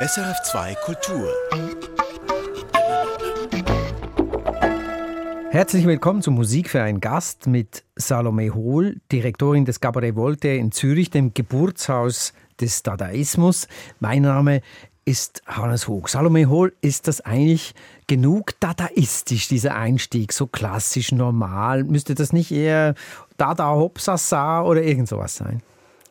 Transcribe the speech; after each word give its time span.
SRF2 0.00 0.76
Kultur. 0.84 1.28
Herzlich 5.50 5.86
willkommen 5.86 6.22
zu 6.22 6.30
Musik 6.30 6.70
für 6.70 6.80
einen 6.80 7.00
Gast 7.00 7.48
mit 7.48 7.82
Salome 7.96 8.54
Hohl, 8.54 9.00
Direktorin 9.10 9.64
des 9.64 9.80
Cabaret 9.80 10.14
Voltaire 10.14 10.56
in 10.56 10.70
Zürich, 10.70 11.10
dem 11.10 11.34
Geburtshaus 11.34 12.32
des 12.60 12.84
Dadaismus. 12.84 13.66
Mein 13.98 14.22
Name 14.22 14.62
ist 15.04 15.42
Hannes 15.48 15.88
Hoch. 15.88 16.06
Salome 16.06 16.46
Hohl, 16.46 16.74
ist 16.80 17.08
das 17.08 17.20
eigentlich 17.20 17.74
genug 18.06 18.52
dadaistisch, 18.60 19.48
dieser 19.48 19.74
Einstieg, 19.74 20.32
so 20.32 20.46
klassisch, 20.46 21.10
normal? 21.10 21.82
Müsste 21.82 22.14
das 22.14 22.32
nicht 22.32 22.52
eher 22.52 22.94
Dada 23.36 23.70
Hopsasa 23.72 24.62
oder 24.62 24.80
irgend 24.80 25.08
sowas 25.08 25.34
sein? 25.34 25.60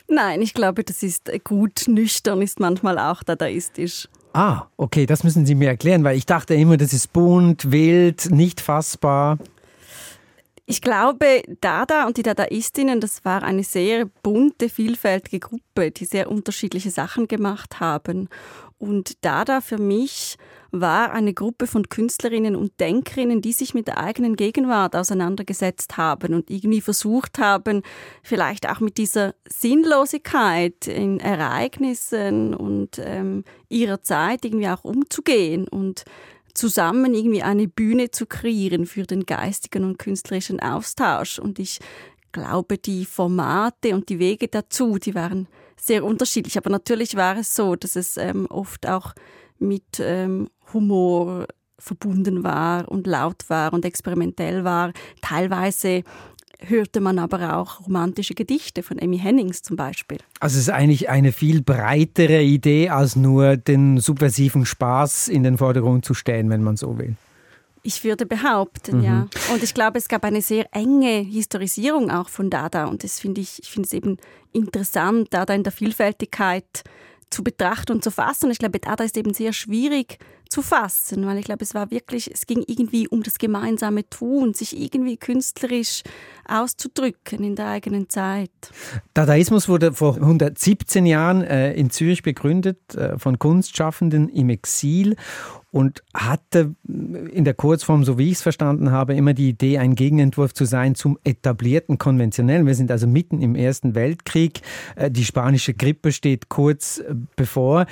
Nein, 0.07 0.41
ich 0.41 0.53
glaube, 0.53 0.83
das 0.83 1.03
ist 1.03 1.31
gut. 1.43 1.87
Nüchtern 1.87 2.41
ist 2.41 2.59
manchmal 2.59 2.97
auch 2.97 3.23
dadaistisch. 3.23 4.07
Ah, 4.33 4.67
okay, 4.77 5.05
das 5.05 5.23
müssen 5.23 5.45
Sie 5.45 5.55
mir 5.55 5.69
erklären, 5.69 6.03
weil 6.03 6.17
ich 6.17 6.25
dachte 6.25 6.53
immer, 6.53 6.77
das 6.77 6.93
ist 6.93 7.11
bunt, 7.11 7.71
wild, 7.71 8.29
nicht 8.31 8.61
fassbar. 8.61 9.37
Ich 10.65 10.81
glaube, 10.81 11.43
Dada 11.61 12.05
und 12.07 12.17
die 12.17 12.23
Dadaistinnen, 12.23 12.99
das 12.99 13.23
war 13.23 13.41
eine 13.41 13.63
sehr 13.63 14.05
bunte, 14.21 14.69
vielfältige 14.69 15.39
Gruppe, 15.39 15.91
die 15.91 16.05
sehr 16.05 16.29
unterschiedliche 16.29 16.91
Sachen 16.91 17.27
gemacht 17.27 17.79
haben. 17.79 18.27
Und 18.77 19.23
Dada 19.23 19.61
für 19.61 19.77
mich 19.77 20.37
war 20.81 21.11
eine 21.11 21.33
Gruppe 21.33 21.67
von 21.67 21.89
Künstlerinnen 21.89 22.55
und 22.55 22.79
Denkerinnen, 22.79 23.41
die 23.41 23.53
sich 23.53 23.73
mit 23.73 23.87
der 23.87 23.97
eigenen 23.97 24.35
Gegenwart 24.35 24.95
auseinandergesetzt 24.95 25.97
haben 25.97 26.33
und 26.33 26.49
irgendwie 26.49 26.81
versucht 26.81 27.39
haben, 27.39 27.81
vielleicht 28.23 28.69
auch 28.69 28.79
mit 28.79 28.97
dieser 28.97 29.35
Sinnlosigkeit 29.47 30.87
in 30.87 31.19
Ereignissen 31.19 32.53
und 32.53 32.99
ähm, 32.99 33.43
ihrer 33.69 34.01
Zeit 34.01 34.45
irgendwie 34.45 34.69
auch 34.69 34.83
umzugehen 34.83 35.67
und 35.67 36.03
zusammen 36.53 37.13
irgendwie 37.13 37.43
eine 37.43 37.67
Bühne 37.67 38.11
zu 38.11 38.25
kreieren 38.25 38.85
für 38.85 39.03
den 39.03 39.25
geistigen 39.25 39.83
und 39.83 39.99
künstlerischen 39.99 40.59
Austausch. 40.59 41.39
Und 41.39 41.59
ich 41.59 41.79
glaube, 42.31 42.77
die 42.77 43.05
Formate 43.05 43.93
und 43.93 44.09
die 44.09 44.19
Wege 44.19 44.47
dazu, 44.47 44.97
die 44.97 45.15
waren 45.15 45.47
sehr 45.79 46.03
unterschiedlich. 46.03 46.57
Aber 46.57 46.69
natürlich 46.69 47.15
war 47.15 47.37
es 47.37 47.55
so, 47.55 47.75
dass 47.75 47.95
es 47.95 48.17
ähm, 48.17 48.47
oft 48.47 48.87
auch 48.87 49.13
mit 49.59 49.99
ähm, 49.99 50.49
Humor 50.73 51.47
verbunden 51.79 52.43
war 52.43 52.89
und 52.89 53.07
laut 53.07 53.49
war 53.49 53.73
und 53.73 53.85
experimentell 53.85 54.63
war. 54.63 54.91
Teilweise 55.21 56.03
hörte 56.59 57.01
man 57.01 57.19
aber 57.19 57.57
auch 57.57 57.85
romantische 57.85 58.33
Gedichte 58.33 58.81
von 58.81 58.99
Amy 58.99 59.19
Hennings 59.19 59.61
zum 59.61 59.75
Beispiel. 59.75 60.17
Also 60.39 60.55
es 60.55 60.63
ist 60.63 60.69
eigentlich 60.69 61.09
eine 61.09 61.31
viel 61.31 61.61
breitere 61.61 62.41
Idee, 62.41 62.89
als 62.89 63.15
nur 63.15 63.57
den 63.57 63.99
subversiven 63.99 64.65
Spaß 64.65 65.27
in 65.27 65.43
den 65.43 65.57
Vordergrund 65.57 66.05
zu 66.05 66.13
stellen, 66.13 66.49
wenn 66.49 66.63
man 66.63 66.77
so 66.77 66.97
will. 66.97 67.15
Ich 67.83 68.03
würde 68.03 68.25
behaupten, 68.25 68.97
mhm. 68.97 69.03
ja. 69.03 69.27
Und 69.53 69.63
ich 69.63 69.73
glaube, 69.73 69.97
es 69.97 70.07
gab 70.07 70.25
eine 70.25 70.41
sehr 70.41 70.67
enge 70.71 71.19
Historisierung 71.19 72.09
auch 72.09 72.27
von 72.27 72.49
Dada. 72.49 72.85
Und 72.85 73.03
das 73.03 73.19
finde 73.19 73.39
ich, 73.39 73.59
ich 73.61 73.69
finde 73.69 73.87
es 73.87 73.93
eben 73.93 74.17
interessant, 74.51 75.33
Dada 75.33 75.53
in 75.53 75.63
der 75.63 75.71
Vielfältigkeit 75.71 76.83
zu 77.29 77.43
betrachten 77.43 77.93
und 77.93 78.03
zu 78.03 78.11
fassen. 78.11 78.51
Ich 78.51 78.57
glaube, 78.57 78.79
Dada 78.79 79.03
ist 79.03 79.15
eben 79.15 79.33
sehr 79.33 79.53
schwierig 79.53 80.17
zu 80.49 80.61
fassen, 80.61 81.25
weil 81.25 81.37
ich 81.37 81.45
glaube, 81.45 81.63
es 81.63 81.73
war 81.73 81.91
wirklich, 81.91 82.31
es 82.33 82.45
ging 82.45 82.63
irgendwie 82.67 83.07
um 83.07 83.23
das 83.23 83.37
gemeinsame 83.37 84.09
Tun, 84.09 84.53
sich 84.53 84.79
irgendwie 84.79 85.17
künstlerisch 85.17 86.03
auszudrücken 86.47 87.43
in 87.43 87.55
der 87.55 87.67
eigenen 87.67 88.09
Zeit. 88.09 88.51
Dadaismus 89.13 89.67
wurde 89.67 89.93
vor 89.93 90.15
117 90.15 91.05
Jahren 91.05 91.43
äh, 91.43 91.73
in 91.73 91.89
Zürich 91.89 92.23
begründet 92.23 92.95
äh, 92.95 93.17
von 93.17 93.39
Kunstschaffenden 93.39 94.29
im 94.29 94.49
Exil 94.49 95.15
und 95.71 96.01
hatte 96.13 96.75
in 96.83 97.43
der 97.43 97.53
Kurzform, 97.53 98.03
so 98.03 98.17
wie 98.17 98.31
ich 98.31 98.37
es 98.37 98.41
verstanden 98.41 98.91
habe, 98.91 99.13
immer 99.15 99.33
die 99.33 99.49
Idee, 99.49 99.77
ein 99.77 99.95
Gegenentwurf 99.95 100.53
zu 100.53 100.65
sein 100.65 100.95
zum 100.95 101.19
etablierten 101.23 101.97
konventionellen. 101.97 102.65
Wir 102.65 102.75
sind 102.75 102.89
also 102.89 103.05
mitten 103.05 103.41
im 103.41 103.55
Ersten 103.55 103.93
Weltkrieg. 103.93 104.61
Äh, 104.95 105.11
die 105.11 105.25
spanische 105.25 105.73
Grippe 105.73 106.11
steht 106.11 106.49
kurz 106.49 106.99
äh, 106.99 107.13
bevor 107.35 107.85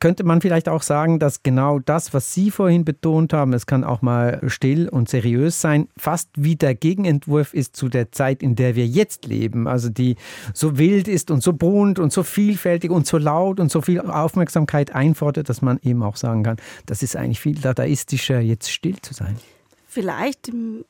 könnte 0.00 0.24
man 0.24 0.40
vielleicht 0.40 0.68
auch 0.68 0.82
sagen, 0.82 1.18
dass 1.18 1.42
genau 1.42 1.78
das, 1.78 2.12
was 2.14 2.34
Sie 2.34 2.50
vorhin 2.50 2.84
betont 2.84 3.32
haben, 3.32 3.52
es 3.52 3.66
kann 3.66 3.84
auch 3.84 4.02
mal 4.02 4.40
still 4.46 4.88
und 4.88 5.08
seriös 5.08 5.60
sein, 5.60 5.88
fast 5.96 6.30
wie 6.36 6.56
der 6.56 6.74
Gegenentwurf 6.74 7.54
ist 7.54 7.76
zu 7.76 7.88
der 7.88 8.10
Zeit, 8.10 8.42
in 8.42 8.56
der 8.56 8.74
wir 8.74 8.86
jetzt 8.86 9.26
leben. 9.26 9.68
Also 9.68 9.90
die 9.90 10.16
so 10.54 10.78
wild 10.78 11.06
ist 11.06 11.30
und 11.30 11.42
so 11.42 11.52
bunt 11.52 11.98
und 11.98 12.12
so 12.12 12.22
vielfältig 12.22 12.90
und 12.90 13.06
so 13.06 13.18
laut 13.18 13.60
und 13.60 13.70
so 13.70 13.82
viel 13.82 14.00
Aufmerksamkeit 14.00 14.94
einfordert, 14.94 15.48
dass 15.48 15.62
man 15.62 15.78
eben 15.82 16.02
auch 16.02 16.16
sagen 16.16 16.42
kann, 16.42 16.56
das 16.86 17.02
ist 17.02 17.14
eigentlich 17.14 17.40
viel 17.40 17.60
dadaistischer, 17.60 18.40
jetzt 18.40 18.70
still 18.70 19.00
zu 19.02 19.12
sein. 19.14 19.36
Vielleicht 19.86 20.46
im, 20.48 20.84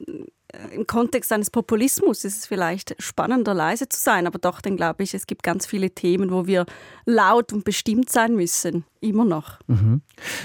äh, 0.53 0.75
im 0.75 0.87
Kontext 0.87 1.32
eines 1.32 1.50
Populismus 1.50 2.25
ist 2.27 2.41
es 2.41 2.47
vielleicht 2.47 2.94
spannender, 3.03 3.54
leise 3.54 3.88
zu 3.88 3.98
sein, 3.98 4.27
aber 4.27 4.38
doch, 4.38 4.60
dann 4.60 4.77
glaube 4.77 5.03
ich, 5.03 5.15
es 5.15 5.27
gibt 5.27 5.42
ganz 5.42 5.65
viele 5.65 5.91
Themen, 5.91 6.31
wo 6.31 6.47
wir 6.47 6.66
laut 7.06 7.54
und 7.54 7.65
bestimmt 7.65 8.10
sein 8.10 8.37
müssen. 8.37 8.84
Immer 9.02 9.24
noch. 9.24 9.58
Mhm. 9.66 10.02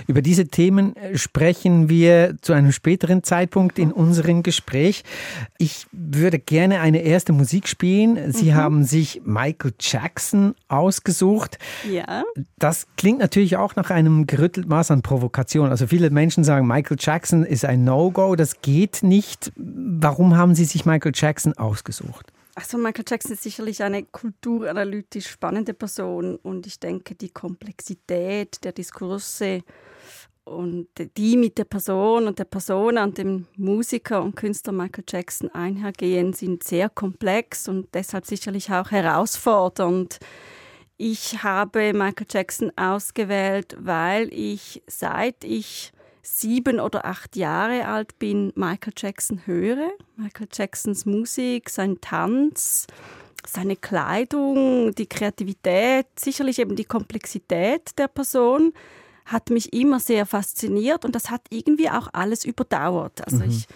Über 0.08 0.22
diese 0.22 0.48
Themen 0.48 0.96
äh, 0.96 1.18
sprechen 1.18 1.90
wir 1.90 2.38
zu 2.42 2.54
einem 2.54 2.72
späteren 2.72 3.22
Zeitpunkt 3.22 3.78
in 3.78 3.92
unserem 3.92 4.44
Gespräch. 4.44 5.04
Ich 5.58 5.88
würde 5.92 6.40
gerne 6.40 6.80
eine 6.80 7.00
erste 7.00 7.34
Musik 7.34 7.68
spielen. 7.68 8.32
Sie 8.32 8.52
mhm. 8.52 8.56
haben 8.56 8.84
sich 8.86 9.22
Michael 9.26 9.74
Jackson 9.78 10.56
ausgesucht. 10.70 11.60
Ja. 11.92 12.24
Das 12.58 12.88
klingt 12.96 13.20
natürlich 13.20 13.58
auch 13.58 13.76
nach 13.76 13.90
einem 13.90 14.26
gerüttelt 14.26 14.70
Maß 14.70 14.90
an 14.92 15.02
Provokation. 15.02 15.70
Also 15.70 15.88
viele 15.88 16.10
Menschen 16.10 16.46
sagen, 16.46 16.66
Michael 16.66 16.98
Jackson 16.98 17.44
ist 17.44 17.66
ein 17.66 17.84
No-Go, 17.84 18.38
das 18.38 18.62
geht 18.62 19.04
nicht. 19.04 19.52
Warum 19.58 20.38
haben 20.38 20.56
Sie 20.56 20.66
sich 20.66 20.86
Michael 20.86 21.12
Jackson 21.14 21.58
ausgesucht? 21.58 22.32
Also 22.58 22.78
Michael 22.78 23.04
Jackson 23.06 23.34
ist 23.34 23.44
sicherlich 23.44 23.84
eine 23.84 24.04
kulturanalytisch 24.04 25.28
spannende 25.28 25.74
Person 25.74 26.38
und 26.38 26.66
ich 26.66 26.80
denke, 26.80 27.14
die 27.14 27.30
Komplexität 27.30 28.64
der 28.64 28.72
Diskurse 28.72 29.62
und 30.46 30.88
die 31.18 31.36
mit 31.36 31.58
der 31.58 31.66
Person 31.66 32.28
und 32.28 32.40
der 32.40 32.46
Person 32.46 32.98
an 32.98 33.14
dem 33.14 33.48
Musiker 33.58 34.24
und 34.24 34.38
Künstler 34.38 34.72
Michael 34.72 35.04
Jackson 35.06 35.50
einhergehen, 35.50 36.32
sind 36.32 36.64
sehr 36.64 36.88
komplex 36.88 37.68
und 37.68 37.94
deshalb 37.94 38.26
sicherlich 38.26 38.72
auch 38.72 38.90
herausfordernd. 38.90 40.20
Ich 40.96 41.44
habe 41.44 41.92
Michael 41.92 42.28
Jackson 42.30 42.72
ausgewählt, 42.78 43.76
weil 43.80 44.34
ich 44.34 44.82
seit 44.88 45.44
ich 45.44 45.92
sieben 46.26 46.80
oder 46.80 47.06
acht 47.06 47.36
Jahre 47.36 47.88
alt 47.88 48.18
bin, 48.20 48.52
Michael 48.56 48.94
Jackson 48.98 49.42
höre. 49.46 49.92
Michael 50.16 50.48
Jacksons 50.52 51.06
Musik, 51.06 51.70
sein 51.70 52.02
Tanz, 52.02 52.88
seine 53.46 53.76
Kleidung, 53.76 54.94
die 54.96 55.06
Kreativität, 55.06 56.08
sicherlich 56.18 56.60
eben 56.60 56.76
die 56.76 56.86
Komplexität 56.86 57.98
der 57.98 58.08
Person 58.08 58.74
hat 59.26 59.50
mich 59.50 59.74
immer 59.74 60.00
sehr 60.00 60.26
fasziniert 60.26 61.04
und 61.04 61.16
das 61.16 61.32
hat 61.32 61.42
irgendwie 61.50 61.90
auch 61.90 62.10
alles 62.14 62.46
überdauert. 62.46 63.26
Also 63.26 63.44
mhm. 63.44 63.50
ich 63.50 63.68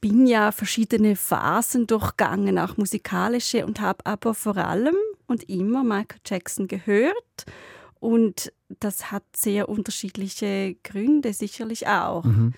bin 0.00 0.26
ja 0.26 0.50
verschiedene 0.50 1.14
Phasen 1.14 1.86
durchgangen, 1.86 2.58
auch 2.58 2.76
musikalische 2.76 3.66
und 3.66 3.80
habe 3.80 4.04
aber 4.04 4.34
vor 4.34 4.56
allem 4.56 4.96
und 5.26 5.48
immer 5.48 5.84
Michael 5.84 6.20
Jackson 6.26 6.68
gehört 6.68 7.44
und 8.02 8.52
das 8.80 9.12
hat 9.12 9.22
sehr 9.36 9.68
unterschiedliche 9.68 10.74
Gründe, 10.82 11.32
sicherlich 11.32 11.86
auch. 11.86 12.24
Mhm. 12.24 12.52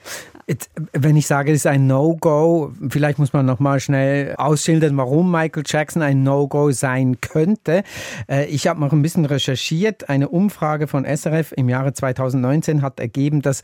Jetzt, 0.46 0.70
wenn 0.92 1.18
ich 1.18 1.26
sage, 1.26 1.52
es 1.52 1.58
ist 1.58 1.66
ein 1.66 1.86
No-Go, 1.86 2.72
vielleicht 2.88 3.18
muss 3.18 3.34
man 3.34 3.44
noch 3.44 3.60
mal 3.60 3.78
schnell 3.78 4.34
ausschildern, 4.36 4.96
warum 4.96 5.30
Michael 5.30 5.64
Jackson 5.66 6.00
ein 6.00 6.22
No-Go 6.22 6.70
sein 6.70 7.20
könnte. 7.20 7.82
Äh, 8.26 8.46
ich 8.46 8.66
habe 8.66 8.80
noch 8.80 8.94
ein 8.94 9.02
bisschen 9.02 9.26
recherchiert. 9.26 10.08
Eine 10.08 10.30
Umfrage 10.30 10.86
von 10.86 11.04
SRF 11.04 11.52
im 11.54 11.68
Jahre 11.68 11.92
2019 11.92 12.80
hat 12.80 12.98
ergeben, 12.98 13.42
dass 13.42 13.62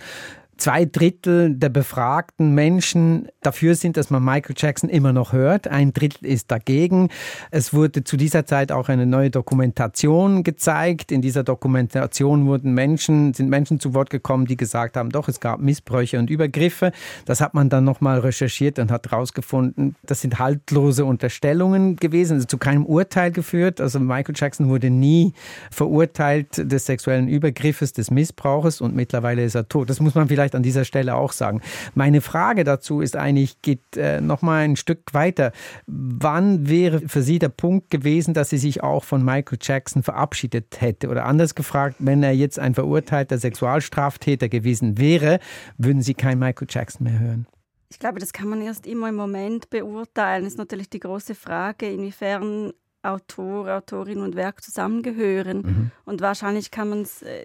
zwei 0.61 0.85
Drittel 0.85 1.55
der 1.55 1.71
befragten 1.71 2.55
Menschen 2.55 3.29
dafür 3.41 3.75
sind, 3.75 3.97
dass 3.97 4.11
man 4.11 4.23
Michael 4.23 4.55
Jackson 4.57 4.91
immer 4.91 5.13
noch 5.13 5.33
hört. 5.33 5.67
Ein 5.67 5.93
Drittel 5.93 6.27
ist 6.27 6.51
dagegen. 6.51 7.09
Es 7.51 7.73
wurde 7.73 8.05
zu 8.05 8.17
dieser 8.17 8.45
Zeit 8.45 8.71
auch 8.71 8.89
eine 8.89 9.07
neue 9.07 9.31
Dokumentation 9.31 10.45
gezeigt. 10.45 11.13
In 11.13 11.23
dieser 11.23 11.43
Dokumentation 11.45 12.47
wurden 12.47 12.75
Menschen, 12.75 13.33
sind 13.33 13.49
Menschen 13.49 13.81
zu 13.81 13.95
Wort 13.95 14.11
gekommen, 14.11 14.45
die 14.45 14.57
gesagt 14.57 14.97
haben, 14.97 15.11
doch, 15.11 15.29
es 15.29 15.41
gab 15.41 15.61
Missbräuche 15.61 16.19
und 16.19 16.29
Übergriffe. 16.29 16.93
Das 17.25 17.41
hat 17.41 17.55
man 17.55 17.71
dann 17.71 17.85
nochmal 17.85 18.21
recherchiert 18.21 18.79
und 18.79 18.91
hat 18.91 19.11
herausgefunden, 19.11 19.97
das 20.03 20.21
sind 20.21 20.39
haltlose 20.39 21.07
Unterstellungen 21.07 21.97
gewesen, 21.97 22.35
also 22.35 22.47
zu 22.47 22.59
keinem 22.59 22.85
Urteil 22.85 23.31
geführt. 23.33 23.81
Also 23.81 23.99
Michael 23.99 24.35
Jackson 24.37 24.69
wurde 24.69 24.91
nie 24.91 25.33
verurteilt 25.71 26.71
des 26.71 26.85
sexuellen 26.85 27.29
Übergriffes, 27.29 27.95
des 27.95 28.11
Missbrauches 28.11 28.83
und 28.83 28.95
mittlerweile 28.95 29.43
ist 29.43 29.55
er 29.55 29.67
tot. 29.67 29.89
Das 29.89 30.01
muss 30.01 30.15
man 30.15 30.29
vielleicht 30.29 30.50
vielleicht 30.51 30.55
an 30.55 30.63
dieser 30.63 30.85
Stelle 30.85 31.15
auch 31.15 31.33
sagen. 31.33 31.61
Meine 31.95 32.21
Frage 32.21 32.65
dazu 32.65 33.01
ist 33.01 33.17
eigentlich, 33.17 33.63
geht 33.63 33.97
äh, 33.97 34.21
noch 34.21 34.43
mal 34.43 34.65
ein 34.65 34.77
Stück 34.77 35.13
weiter. 35.13 35.53
Wann 35.87 36.69
wäre 36.69 37.09
für 37.09 37.23
Sie 37.23 37.39
der 37.39 37.49
Punkt 37.49 37.91
gewesen, 37.91 38.35
dass 38.35 38.51
Sie 38.51 38.59
sich 38.59 38.83
auch 38.83 39.05
von 39.05 39.25
Michael 39.25 39.59
Jackson 39.61 40.03
verabschiedet 40.03 40.81
hätte? 40.81 41.09
Oder 41.09 41.25
anders 41.25 41.55
gefragt, 41.55 41.97
wenn 41.99 42.23
er 42.23 42.33
jetzt 42.33 42.59
ein 42.59 42.75
verurteilter 42.75 43.39
Sexualstraftäter 43.39 44.49
gewesen 44.49 44.99
wäre, 44.99 45.39
würden 45.79 46.03
Sie 46.03 46.15
kein 46.15 46.39
Michael 46.39 46.69
Jackson 46.69 47.05
mehr 47.05 47.19
hören? 47.19 47.47
Ich 47.93 47.99
glaube, 47.99 48.21
das 48.21 48.33
kann 48.33 48.49
man 48.49 48.63
erst 48.63 48.87
immer 48.87 49.09
im 49.09 49.17
Moment 49.17 49.69
beurteilen. 49.69 50.45
Das 50.45 50.53
ist 50.53 50.59
natürlich 50.59 50.91
die 50.91 51.01
große 51.01 51.35
Frage, 51.35 51.91
inwiefern 51.91 52.73
Autor, 53.03 53.69
Autorin 53.69 54.21
und 54.21 54.37
Werk 54.37 54.63
zusammengehören. 54.63 55.63
Mhm. 55.63 55.91
Und 56.05 56.21
wahrscheinlich 56.21 56.71
kann 56.71 56.91
man 56.91 57.03
es, 57.03 57.23
äh, 57.23 57.45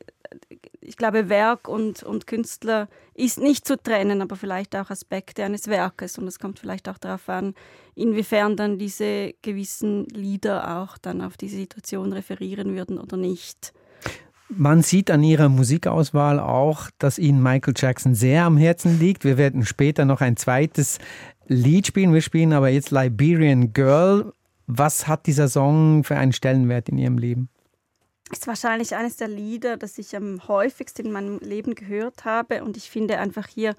ich 0.81 0.97
glaube, 0.97 1.29
Werk 1.29 1.67
und, 1.67 2.03
und 2.03 2.27
Künstler 2.27 2.87
ist 3.13 3.39
nicht 3.39 3.65
zu 3.65 3.81
trennen, 3.81 4.21
aber 4.21 4.35
vielleicht 4.35 4.75
auch 4.75 4.89
Aspekte 4.89 5.43
eines 5.43 5.67
Werkes. 5.67 6.17
Und 6.17 6.27
es 6.27 6.39
kommt 6.39 6.59
vielleicht 6.59 6.89
auch 6.89 6.97
darauf 6.97 7.29
an, 7.29 7.53
inwiefern 7.95 8.57
dann 8.57 8.77
diese 8.77 9.33
gewissen 9.41 10.05
Lieder 10.05 10.81
auch 10.81 10.97
dann 10.97 11.21
auf 11.21 11.37
diese 11.37 11.55
Situation 11.55 12.11
referieren 12.13 12.75
würden 12.75 12.99
oder 12.99 13.17
nicht. 13.17 13.73
Man 14.49 14.83
sieht 14.83 15.09
an 15.09 15.23
ihrer 15.23 15.49
Musikauswahl 15.49 16.39
auch, 16.39 16.89
dass 16.99 17.17
Ihnen 17.17 17.41
Michael 17.41 17.73
Jackson 17.75 18.13
sehr 18.13 18.45
am 18.45 18.57
Herzen 18.57 18.99
liegt. 18.99 19.23
Wir 19.23 19.37
werden 19.37 19.65
später 19.65 20.05
noch 20.05 20.21
ein 20.21 20.37
zweites 20.37 20.99
Lied 21.47 21.87
spielen. 21.87 22.13
Wir 22.13 22.21
spielen 22.21 22.53
aber 22.53 22.69
jetzt 22.69 22.91
Liberian 22.91 23.73
Girl. 23.73 24.33
Was 24.67 25.07
hat 25.07 25.27
dieser 25.27 25.47
Song 25.47 26.03
für 26.03 26.15
einen 26.15 26.33
Stellenwert 26.33 26.89
in 26.89 26.97
Ihrem 26.97 27.17
Leben? 27.17 27.50
Ist 28.31 28.47
wahrscheinlich 28.47 28.95
eines 28.95 29.17
der 29.17 29.27
Lieder, 29.27 29.77
das 29.77 29.97
ich 30.00 30.15
am 30.15 30.47
häufigsten 30.47 31.06
in 31.06 31.12
meinem 31.12 31.39
Leben 31.39 31.75
gehört 31.75 32.25
habe. 32.25 32.63
Und 32.63 32.75
ich 32.75 32.89
finde 32.89 33.19
einfach 33.19 33.47
hier 33.47 33.75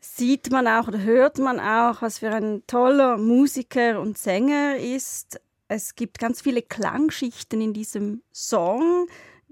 sieht 0.00 0.50
man 0.50 0.68
auch 0.68 0.86
oder 0.86 1.00
hört 1.00 1.38
man 1.38 1.58
auch, 1.58 2.02
was 2.02 2.18
für 2.18 2.30
ein 2.30 2.62
toller 2.66 3.16
Musiker 3.16 4.00
und 4.00 4.18
Sänger 4.18 4.76
ist. 4.76 5.40
Es 5.68 5.94
gibt 5.94 6.18
ganz 6.18 6.42
viele 6.42 6.60
Klangschichten 6.60 7.62
in 7.62 7.72
diesem 7.72 8.22
Song 8.32 9.06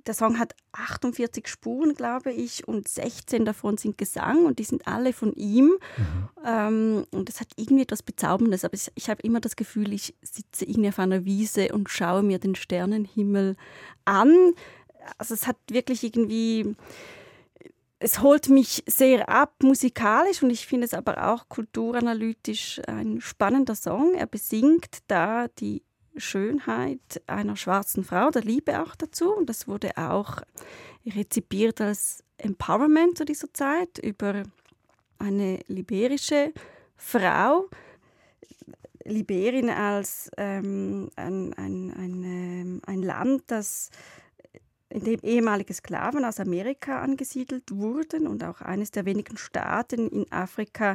der 0.06 0.14
Song 0.14 0.38
hat 0.38 0.54
48 0.72 1.46
Spuren, 1.49 1.94
glaube 1.94 2.32
ich, 2.32 2.66
und 2.66 2.88
16 2.88 3.44
davon 3.44 3.76
sind 3.76 3.99
Gesang 3.99 4.44
und 4.46 4.58
die 4.58 4.64
sind 4.64 4.87
alle 4.87 5.12
von 5.12 5.32
ihm. 5.34 5.72
Mhm. 5.96 6.28
Ähm, 6.44 7.06
und 7.10 7.28
das 7.28 7.40
hat 7.40 7.49
irgendwie 7.56 7.82
etwas 7.82 8.02
Bezauberndes. 8.02 8.64
Aber 8.64 8.75
ich, 8.75 8.90
ich 8.94 9.10
habe 9.10 9.22
immer 9.22 9.40
das 9.40 9.56
Gefühl, 9.56 9.93
ich 9.93 10.14
sitze 10.22 10.64
irgendwie 10.64 10.88
auf 10.88 10.99
einer 10.99 11.25
Wiese 11.25 11.69
und 11.72 11.90
schaue 11.90 12.22
mir 12.22 12.38
den 12.38 12.54
Sternenhimmel 12.54 13.56
an. 14.04 14.52
Also 15.19 15.34
es 15.34 15.46
hat 15.46 15.56
wirklich 15.69 16.02
irgendwie 16.04 16.76
es 18.02 18.20
holt 18.20 18.49
mich 18.49 18.82
sehr 18.87 19.28
ab 19.28 19.54
musikalisch 19.62 20.43
und 20.43 20.50
ich 20.50 20.66
finde 20.66 20.87
es 20.87 20.94
aber 20.94 21.31
auch 21.31 21.49
kulturanalytisch 21.49 22.81
ein 22.88 23.20
spannender 23.20 23.76
Song. 23.76 24.14
Er 24.14 24.26
besingt 24.26 24.99
da 25.06 25.46
die 25.49 25.82
Schönheit 26.17 27.23
einer 27.26 27.56
schwarzen 27.56 28.05
Frau, 28.05 28.31
der 28.31 28.43
Liebe 28.43 28.82
auch 28.82 28.94
dazu. 28.94 29.32
Und 29.35 29.49
das 29.49 29.67
wurde 29.67 29.97
auch 29.97 30.41
rezipiert 31.06 31.81
als 31.81 32.23
Empowerment 32.38 33.19
zu 33.19 33.25
dieser 33.25 33.53
Zeit 33.53 33.99
über 33.99 34.43
eine 35.19 35.61
liberische 35.69 36.53
Frau. 36.97 37.69
Liberien 39.05 39.69
als 39.69 40.31
ähm, 40.37 41.11
ein, 41.17 41.53
ein, 41.55 41.93
ein, 41.93 42.23
ähm, 42.25 42.82
ein 42.87 43.03
Land, 43.03 43.43
das 43.49 43.91
in 44.91 45.05
dem 45.05 45.20
ehemalige 45.23 45.75
Sklaven 45.75 46.25
aus 46.25 46.38
Amerika 46.38 47.00
angesiedelt 47.00 47.70
wurden 47.73 48.26
und 48.26 48.44
auch 48.44 48.61
eines 48.61 48.91
der 48.91 49.05
wenigen 49.06 49.37
Staaten 49.37 50.09
in 50.09 50.31
Afrika, 50.31 50.94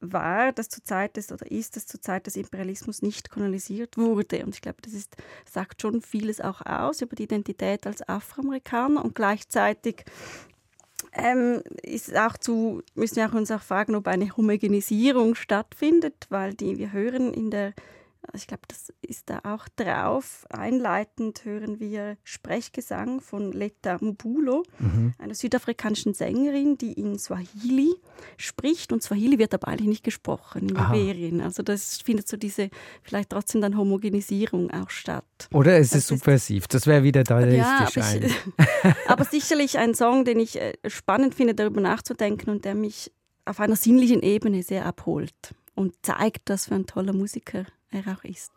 war, 0.00 0.52
dass 0.52 0.68
zur 0.68 0.84
Zeit 0.84 1.16
des 1.16 1.32
oder 1.32 1.50
ist, 1.50 1.76
dass 1.76 1.86
zur 1.86 2.00
Zeit 2.00 2.26
des 2.26 2.36
Imperialismus 2.36 3.02
nicht 3.02 3.30
kolonisiert 3.30 3.96
wurde. 3.96 4.44
Und 4.44 4.54
ich 4.54 4.60
glaube, 4.60 4.78
das 4.82 4.92
ist, 4.92 5.16
sagt 5.50 5.82
schon 5.82 6.02
vieles 6.02 6.40
auch 6.40 6.64
aus 6.64 7.00
über 7.02 7.16
die 7.16 7.24
Identität 7.24 7.86
als 7.86 8.06
Afroamerikaner 8.08 9.04
und 9.04 9.14
gleichzeitig 9.14 10.04
ähm, 11.12 11.62
ist 11.82 12.14
auch 12.16 12.36
zu, 12.36 12.82
müssen 12.94 13.16
wir 13.16 13.34
uns 13.34 13.50
auch 13.50 13.62
fragen, 13.62 13.94
ob 13.94 14.06
eine 14.08 14.36
Homogenisierung 14.36 15.34
stattfindet, 15.34 16.26
weil 16.28 16.54
die, 16.54 16.78
wir 16.78 16.92
hören 16.92 17.32
in 17.32 17.50
der 17.50 17.74
ich 18.34 18.46
glaube, 18.46 18.62
das 18.68 18.92
ist 19.02 19.30
da 19.30 19.40
auch 19.44 19.68
drauf. 19.76 20.46
Einleitend 20.50 21.44
hören 21.44 21.80
wir 21.80 22.16
Sprechgesang 22.24 23.20
von 23.20 23.52
Letta 23.52 23.98
Mubulo, 24.00 24.64
mhm. 24.78 25.14
einer 25.18 25.34
südafrikanischen 25.34 26.14
Sängerin, 26.14 26.78
die 26.78 26.92
in 26.92 27.18
Swahili 27.18 27.94
spricht. 28.36 28.92
Und 28.92 29.02
Swahili 29.02 29.38
wird 29.38 29.54
aber 29.54 29.68
eigentlich 29.68 29.88
nicht 29.88 30.04
gesprochen 30.04 30.68
in 30.68 30.76
Aha. 30.76 30.94
Liberien. 30.94 31.40
Also 31.40 31.62
das 31.62 31.98
findet 31.98 32.28
so 32.28 32.36
diese 32.36 32.70
vielleicht 33.02 33.30
trotzdem 33.30 33.60
dann 33.60 33.76
Homogenisierung 33.76 34.70
auch 34.70 34.90
statt. 34.90 35.24
Oder 35.52 35.78
es 35.78 35.94
ist 35.94 36.08
subversiv. 36.08 36.66
Das 36.68 36.86
wäre 36.86 37.02
wieder 37.02 37.22
dadaïstisch. 37.22 37.96
Ja, 37.96 38.10
aber, 38.84 38.96
aber 39.06 39.24
sicherlich 39.24 39.78
ein 39.78 39.94
Song, 39.94 40.24
den 40.24 40.40
ich 40.40 40.60
äh, 40.60 40.74
spannend 40.86 41.34
finde, 41.34 41.54
darüber 41.54 41.80
nachzudenken 41.80 42.50
und 42.50 42.64
der 42.64 42.74
mich 42.74 43.12
auf 43.44 43.60
einer 43.60 43.76
sinnlichen 43.76 44.22
Ebene 44.22 44.62
sehr 44.62 44.84
abholt 44.86 45.54
und 45.74 45.94
zeigt, 46.02 46.50
dass 46.50 46.66
für 46.66 46.74
ein 46.74 46.86
toller 46.86 47.12
Musiker 47.12 47.64
er 47.90 48.06
auch 48.12 48.24
ist. 48.24 48.52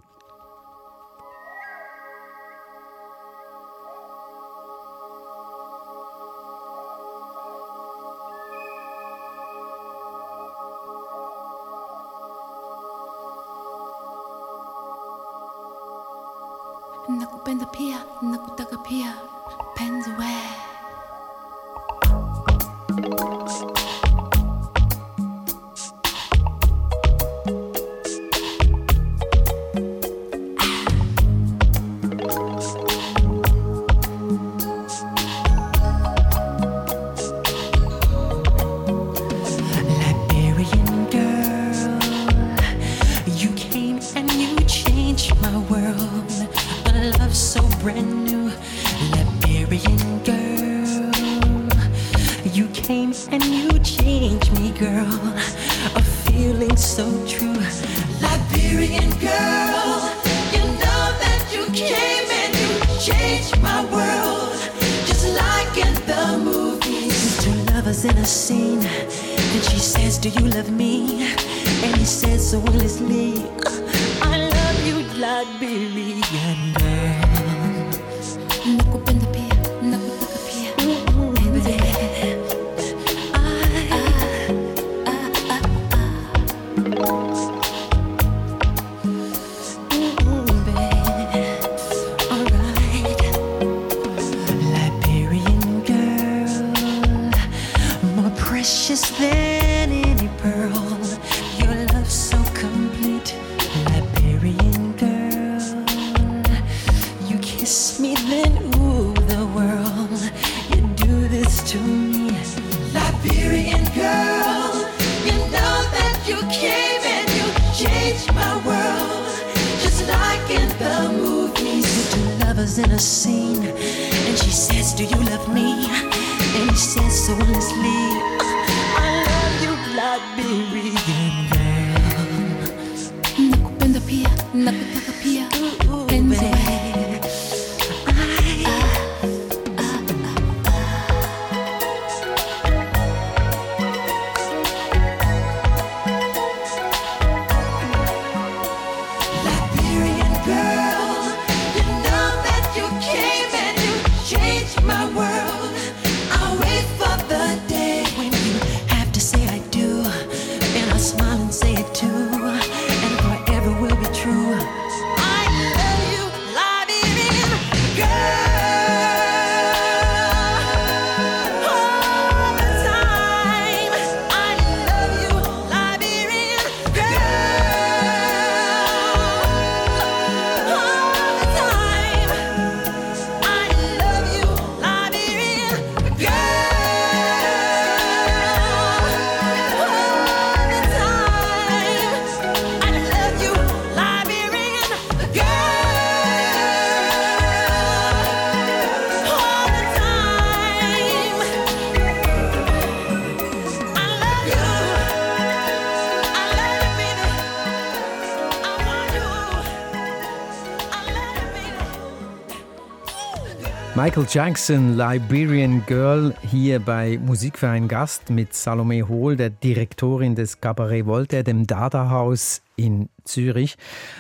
Michael 214.02 214.28
Jackson, 214.30 214.96
Liberian 214.96 215.84
Girl, 215.86 216.34
hier 216.50 216.80
bei 216.80 217.20
Musikverein 217.22 217.90
Gast 217.90 218.30
mit 218.30 218.54
Salome 218.54 219.10
Hohl, 219.10 219.36
der 219.36 219.50
Direktorin 219.50 220.36
des 220.36 220.62
Cabaret 220.62 221.06
Voltaire, 221.06 221.44
dem 221.44 221.68
Dada-Haus 221.68 222.62
in 222.78 223.10
Zürich. 223.26 223.76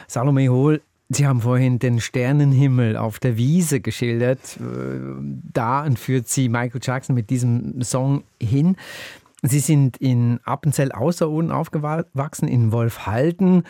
Salome 0.05 0.49
Hohl, 0.49 0.81
Sie 1.07 1.25
haben 1.25 1.41
vorhin 1.41 1.79
den 1.79 2.01
Sternenhimmel 2.01 2.97
auf 2.97 3.19
der 3.19 3.37
Wiese 3.37 3.79
geschildert. 3.79 4.59
Da 5.53 5.89
führt 5.95 6.27
Sie 6.27 6.49
Michael 6.49 6.81
Jackson 6.83 7.15
mit 7.15 7.29
diesem 7.29 7.81
Song 7.81 8.23
hin. 8.39 8.75
Sie 9.41 9.59
sind 9.59 9.95
in 9.97 10.41
Appenzell 10.43 10.91
Außerurden 10.91 11.51
aufgewachsen, 11.51 12.49
in 12.49 12.73
Wolfhalden, 12.73 13.63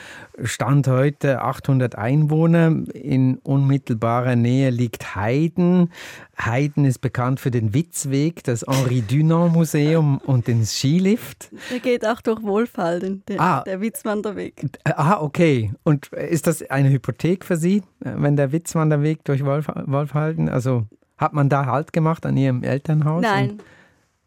Stand 0.43 0.87
heute 0.87 1.41
800 1.41 1.95
Einwohner. 1.95 2.75
In 2.93 3.37
unmittelbarer 3.37 4.35
Nähe 4.35 4.71
liegt 4.71 5.15
Heiden. 5.15 5.91
Heiden 6.39 6.85
ist 6.85 6.99
bekannt 6.99 7.39
für 7.39 7.51
den 7.51 7.73
Witzweg, 7.75 8.43
das 8.43 8.65
Henri 8.67 9.01
Dunant 9.01 9.53
Museum 9.53 10.17
und 10.25 10.47
den 10.47 10.65
Skilift. 10.65 11.51
Der 11.69 11.79
geht 11.79 12.05
auch 12.05 12.21
durch 12.21 12.41
Wolfhalden, 12.41 13.23
der, 13.27 13.39
ah, 13.39 13.63
der 13.63 13.79
Witzwanderweg. 13.79 14.65
Ah, 14.85 15.21
okay. 15.21 15.71
Und 15.83 16.07
ist 16.07 16.47
das 16.47 16.67
eine 16.69 16.89
Hypothek 16.89 17.45
für 17.45 17.57
Sie, 17.57 17.83
wenn 17.99 18.35
der 18.35 18.51
Witzwanderweg 18.51 19.23
durch 19.23 19.45
Wolf, 19.45 19.67
Wolfhalden? 19.85 20.49
Also 20.49 20.87
hat 21.17 21.33
man 21.33 21.49
da 21.49 21.67
Halt 21.67 21.93
gemacht 21.93 22.25
an 22.25 22.37
Ihrem 22.37 22.63
Elternhaus? 22.63 23.21
Nein. 23.21 23.59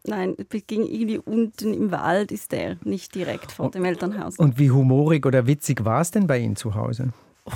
Nein, 0.05 0.35
ging 0.49 0.85
irgendwie 0.85 1.17
unten 1.17 1.73
im 1.73 1.91
Wald 1.91 2.31
ist 2.31 2.51
der, 2.51 2.77
nicht 2.83 3.15
direkt 3.15 3.53
vor 3.53 3.71
dem 3.71 3.85
Elternhaus. 3.85 4.37
Und 4.37 4.59
wie 4.59 4.69
humorig 4.69 5.25
oder 5.25 5.47
witzig 5.47 5.85
war 5.85 6.01
es 6.01 6.11
denn 6.11 6.27
bei 6.27 6.39
Ihnen 6.39 6.57
zu 6.57 6.75
Hause? 6.75 7.13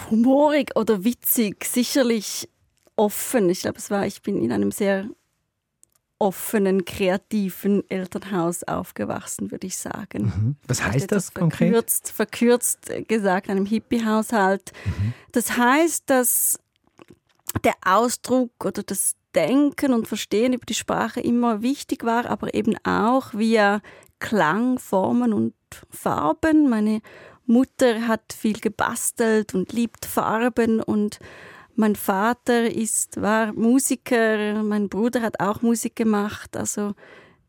Humorig 0.10 0.72
oder 0.76 1.04
witzig, 1.04 1.66
sicherlich 1.66 2.48
offen. 2.96 3.50
Ich 3.50 3.62
glaube, 3.62 3.78
es 3.78 3.92
war, 3.92 4.06
ich 4.06 4.22
bin 4.22 4.42
in 4.42 4.52
einem 4.52 4.72
sehr 4.72 5.10
offenen, 6.20 6.86
kreativen 6.86 7.84
Elternhaus 7.90 8.64
aufgewachsen, 8.64 9.52
würde 9.52 9.68
ich 9.68 9.78
sagen. 9.78 10.24
Mhm. 10.24 10.56
Was 10.68 10.84
heißt 10.84 11.12
das 11.12 11.34
konkret? 11.34 11.70
Verkürzt, 11.70 12.12
verkürzt 12.12 12.92
gesagt, 13.08 13.50
einem 13.50 13.66
Hippie-Haushalt. 13.66 14.72
Mhm. 14.86 15.14
Das 15.32 15.58
heißt, 15.58 16.10
dass 16.10 16.60
der 17.64 17.76
Ausdruck 17.86 18.66
oder 18.66 18.84
das 18.84 19.16
Denken 19.38 19.94
und 19.94 20.08
Verstehen 20.08 20.54
über 20.54 20.66
die 20.66 20.74
Sprache 20.74 21.22
immer 21.22 21.62
wichtig 21.62 22.04
war, 22.04 22.26
aber 22.26 22.56
eben 22.56 22.76
auch 22.84 23.36
via 23.36 23.82
Klang, 24.18 24.80
Formen 24.80 25.32
und 25.32 25.54
Farben. 25.92 26.68
Meine 26.70 27.02
Mutter 27.46 28.08
hat 28.08 28.34
viel 28.36 28.60
gebastelt 28.60 29.54
und 29.54 29.74
liebt 29.74 30.06
Farben 30.06 30.82
und 30.82 31.20
mein 31.76 31.96
Vater 31.96 32.66
ist, 32.74 33.22
war 33.22 33.54
Musiker, 33.54 34.64
mein 34.64 34.90
Bruder 34.90 35.22
hat 35.22 35.40
auch 35.40 35.62
Musik 35.62 35.96
gemacht. 35.96 36.58
Also 36.58 36.96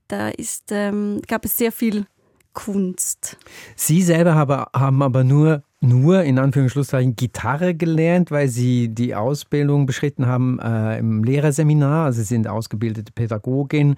da 0.09 0.29
ist, 0.29 0.71
ähm, 0.71 1.23
gab 1.27 1.47
es 1.47 1.57
sehr 1.57 1.73
viel 1.73 2.07
Kunst. 2.53 3.39
Sie 3.77 4.03
selber 4.03 4.35
haben 4.35 5.03
aber 5.03 5.25
nur 5.25 5.63
nur 5.81 6.23
in 6.23 6.39
Anführungsschlusszeichen 6.39 7.15
Gitarre 7.15 7.75
gelernt, 7.75 8.31
weil 8.31 8.49
sie 8.49 8.89
die 8.89 9.15
Ausbildung 9.15 9.87
beschritten 9.87 10.27
haben 10.27 10.59
äh, 10.59 10.99
im 10.99 11.23
Lehrerseminar. 11.23 12.07
Also 12.07 12.21
sie 12.21 12.27
sind 12.27 12.49
ausgebildete 12.49 13.13
Pädagogin, 13.13 13.97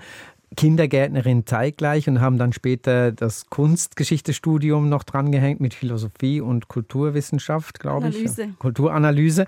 Kindergärtnerin 0.56 1.46
zeitgleich 1.46 2.08
und 2.08 2.20
haben 2.20 2.36
dann 2.36 2.52
später 2.52 3.12
das 3.12 3.48
Kunstgeschichtestudium 3.50 4.88
noch 4.88 5.04
drangehängt 5.04 5.60
mit 5.60 5.74
Philosophie 5.74 6.40
und 6.40 6.68
Kulturwissenschaft, 6.68 7.78
glaube 7.78 8.08
ich. 8.08 8.58
Kulturanalyse. 8.58 9.46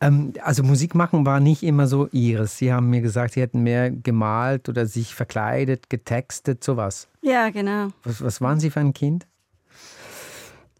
Ähm, 0.00 0.32
also 0.42 0.62
Musik 0.62 0.94
machen 0.94 1.26
war 1.26 1.40
nicht 1.40 1.62
immer 1.64 1.86
so 1.86 2.08
ihres. 2.12 2.56
Sie 2.56 2.72
haben 2.72 2.88
mir 2.88 3.00
gesagt, 3.00 3.34
Sie 3.34 3.40
hätten 3.40 3.62
mehr 3.62 3.90
gemalt 3.90 4.68
oder 4.68 4.86
sich 4.86 5.14
verkleidet, 5.14 5.90
getextet, 5.90 6.62
sowas. 6.62 7.08
Ja, 7.20 7.50
genau. 7.50 7.88
Was, 8.04 8.22
was 8.22 8.40
waren 8.40 8.60
Sie 8.60 8.70
für 8.70 8.80
ein 8.80 8.94
Kind? 8.94 9.26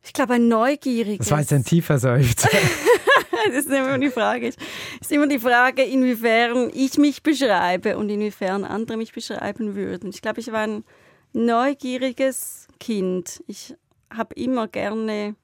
Ich 0.05 0.13
glaube, 0.13 0.35
ein 0.35 0.49
neugieriges. 0.49 1.27
Das 1.27 1.31
war 1.31 1.41
jetzt 1.41 1.53
ein 1.53 1.65
tiefer 1.65 1.99
Seufzer. 1.99 2.49
das 3.47 3.65
ist 3.65 3.71
immer 3.71 3.99
die 3.99 4.11
Frage. 4.11 4.49
Es 4.49 4.57
ist 5.01 5.13
immer 5.13 5.27
die 5.27 5.39
Frage, 5.39 5.83
inwiefern 5.83 6.71
ich 6.75 6.99
mich 6.99 7.23
beschreibe 7.23 7.97
und 7.97 8.09
inwiefern 8.11 8.65
andere 8.65 8.97
mich 8.97 9.13
beschreiben 9.13 9.75
würden. 9.75 10.11
Ich 10.11 10.23
glaube, 10.23 10.41
ich 10.41 10.53
war 10.53 10.61
ein 10.61 10.85
neugieriges 11.33 12.69
Kind. 12.79 13.43
Ich 13.47 13.75
habe 14.11 14.35
immer 14.35 14.69
gerne 14.69 15.37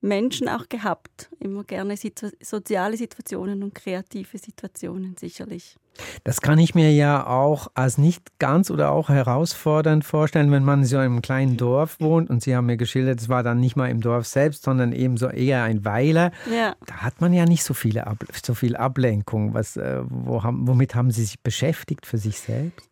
Menschen 0.00 0.48
auch 0.48 0.68
gehabt, 0.68 1.30
immer 1.40 1.64
gerne 1.64 1.96
situ 1.96 2.30
soziale 2.40 2.96
Situationen 2.96 3.62
und 3.62 3.74
kreative 3.74 4.38
Situationen 4.38 5.16
sicherlich. 5.16 5.76
Das 6.24 6.40
kann 6.40 6.58
ich 6.58 6.74
mir 6.74 6.92
ja 6.92 7.26
auch 7.26 7.68
als 7.74 7.98
nicht 7.98 8.38
ganz 8.38 8.70
oder 8.70 8.90
auch 8.90 9.08
herausfordernd 9.08 10.04
vorstellen, 10.04 10.50
wenn 10.50 10.64
man 10.64 10.84
so 10.84 10.96
in 10.96 11.02
einem 11.02 11.22
kleinen 11.22 11.56
Dorf 11.56 12.00
wohnt 12.00 12.30
und 12.30 12.42
Sie 12.42 12.54
haben 12.54 12.66
mir 12.66 12.76
geschildert, 12.76 13.20
es 13.20 13.28
war 13.28 13.42
dann 13.42 13.60
nicht 13.60 13.76
mal 13.76 13.90
im 13.90 14.00
Dorf 14.00 14.26
selbst, 14.26 14.64
sondern 14.64 14.92
eben 14.92 15.16
so 15.16 15.28
eher 15.28 15.62
ein 15.62 15.84
Weiler. 15.84 16.32
Ja. 16.50 16.74
Da 16.86 16.96
hat 16.96 17.20
man 17.20 17.32
ja 17.32 17.44
nicht 17.44 17.64
so, 17.64 17.74
viele 17.74 18.06
Ab 18.06 18.24
so 18.44 18.54
viel 18.54 18.76
Ablenkung. 18.76 19.54
Was, 19.54 19.76
äh, 19.76 20.02
wo 20.08 20.42
haben, 20.42 20.66
womit 20.66 20.94
haben 20.94 21.10
Sie 21.10 21.24
sich 21.24 21.40
beschäftigt 21.40 22.06
für 22.06 22.18
sich 22.18 22.38
selbst? 22.40 22.88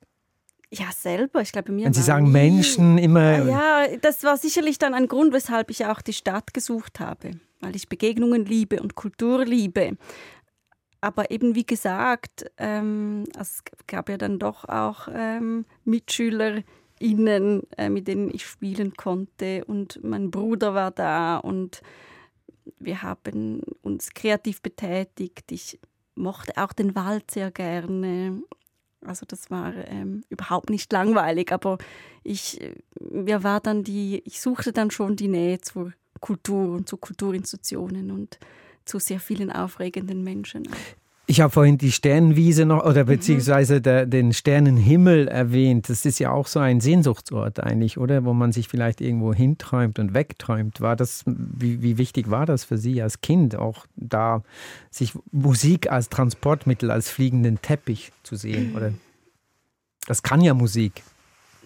Ja, 0.71 0.87
selber. 0.91 1.43
Ich 1.43 1.53
glaube, 1.53 1.71
mir 1.71 1.85
Wenn 1.85 1.93
Sie 1.93 2.03
sagen 2.03 2.33
Menschen 2.33 2.97
immer. 2.97 3.45
Ja, 3.45 3.87
das 4.01 4.25
war 4.25 4.39
sicherlich 4.39 4.79
dann 4.79 4.95
ein 4.95 5.07
Grund, 5.07 5.35
weshalb 5.35 5.71
ich 5.71 5.85
auch 5.85 6.01
die 6.01 6.15
Stadt 6.15 6.55
gesucht 6.55 6.99
habe, 6.99 7.33
weil 7.61 7.77
ich 7.77 7.91
Begegnungen 7.91 8.47
liebe 8.47 8.81
und 8.81 8.95
Kultur 8.95 9.45
liebe. 9.45 9.99
Aber 11.03 11.33
eben 11.33 11.57
wie 11.57 11.67
gesagt, 11.67 12.49
ähm, 12.59 13.25
es 13.37 13.65
gab 13.89 14.09
ja 14.09 14.17
dann 14.17 14.39
doch 14.39 14.69
auch 14.69 15.09
ähm, 15.13 15.65
MitschülerInnen, 15.85 17.65
äh, 17.77 17.89
mit 17.89 18.07
denen 18.07 18.33
ich 18.33 18.47
spielen 18.47 18.95
konnte. 18.95 19.65
Und 19.65 19.99
mein 20.05 20.31
Bruder 20.31 20.75
war 20.75 20.93
da 20.93 21.39
und 21.39 21.83
wir 22.79 23.03
haben 23.03 23.63
uns 23.83 24.11
kreativ 24.15 24.63
betätigt. 24.63 25.51
Ich 25.51 25.81
mochte 26.15 26.53
auch 26.57 26.73
den 26.73 26.95
Wald 26.95 27.33
sehr 27.33 27.51
gerne. 27.51 28.41
Also 29.05 29.27
das 29.27 29.51
war 29.51 29.75
ähm, 29.89 30.23
überhaupt 30.29 30.71
nicht 30.71 30.93
langweilig, 30.93 31.51
aber 31.51 31.79
ich, 32.23 32.61
mir 33.01 33.43
war 33.43 33.59
dann 33.59 33.83
die, 33.83 34.23
ich 34.25 34.41
suchte 34.41 34.73
dann 34.73 34.93
schon 34.93 35.17
die 35.17 35.27
Nähe 35.27 35.61
zur 35.61 35.93
Kultur 36.21 36.77
und 36.77 36.89
zu 36.89 36.97
Kulturinstitutionen 36.97 38.13
und 38.13 38.39
zu 38.85 38.99
sehr 38.99 39.21
vielen 39.21 39.51
aufregenden 39.51 40.23
Menschen. 40.23 40.69
Ich 41.27 41.41
habe 41.41 41.51
vorhin 41.51 41.79
die 41.79 41.93
Sternenwiese 41.93 42.67
noch 42.67 42.85
oder 42.85 43.05
beziehungsweise 43.05 43.81
der, 43.81 44.07
den 44.07 44.33
Sternenhimmel 44.33 45.29
erwähnt. 45.29 45.89
Das 45.89 46.05
ist 46.05 46.19
ja 46.19 46.31
auch 46.31 46.47
so 46.47 46.59
ein 46.59 46.81
Sehnsuchtsort 46.81 47.61
eigentlich, 47.61 47.97
oder? 47.97 48.25
Wo 48.25 48.35
man 48.35 48.53
sich 48.53 48.69
vielleicht 48.69 49.01
irgendwo 49.01 49.33
hinträumt 49.33 49.99
und 49.99 50.15
wegträumt. 50.15 50.81
War 50.81 50.97
das, 50.97 51.23
wie, 51.25 51.81
wie 51.81 51.97
wichtig 51.97 52.29
war 52.29 52.45
das 52.45 52.65
für 52.65 52.77
Sie 52.77 53.01
als 53.01 53.21
Kind, 53.21 53.55
auch 53.55 53.87
da 53.95 54.43
sich 54.91 55.13
Musik 55.31 55.91
als 55.91 56.09
Transportmittel, 56.09 56.91
als 56.91 57.09
fliegenden 57.09 57.63
Teppich 57.63 58.13
zu 58.25 58.35
sehen? 58.35 58.75
Oder? 58.77 58.93
Das 60.07 60.23
kann 60.23 60.41
ja 60.41 60.55
Musik. 60.55 61.03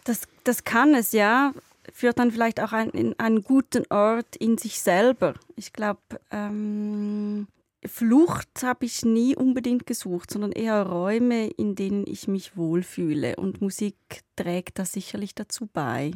Das, 0.05 0.29
das 0.45 0.65
kann 0.65 0.95
es, 0.95 1.13
ja. 1.13 1.53
Führt 1.93 2.19
dann 2.19 2.31
vielleicht 2.31 2.61
auch 2.61 2.73
ein, 2.73 2.91
in 2.91 3.19
einen 3.19 3.43
guten 3.43 3.85
Ort 3.91 4.37
in 4.37 4.59
sich 4.59 4.81
selber. 4.81 5.35
Ich 5.57 5.73
glaube, 5.73 6.01
ähm, 6.31 7.47
Flucht 7.85 8.63
habe 8.63 8.85
ich 8.85 9.05
nie 9.05 9.37
unbedingt 9.37 9.87
gesucht, 9.87 10.31
sondern 10.31 10.53
eher 10.53 10.83
Räume, 10.83 11.49
in 11.49 11.75
denen 11.75 12.07
ich 12.07 12.29
mich 12.29 12.57
wohlfühle. 12.57 13.37
Und 13.37 13.61
Musik 13.61 13.97
trägt 14.35 14.79
da 14.79 14.85
sicherlich 14.85 15.35
dazu 15.35 15.69
bei. 15.73 16.13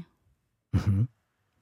Mhm. 0.72 1.08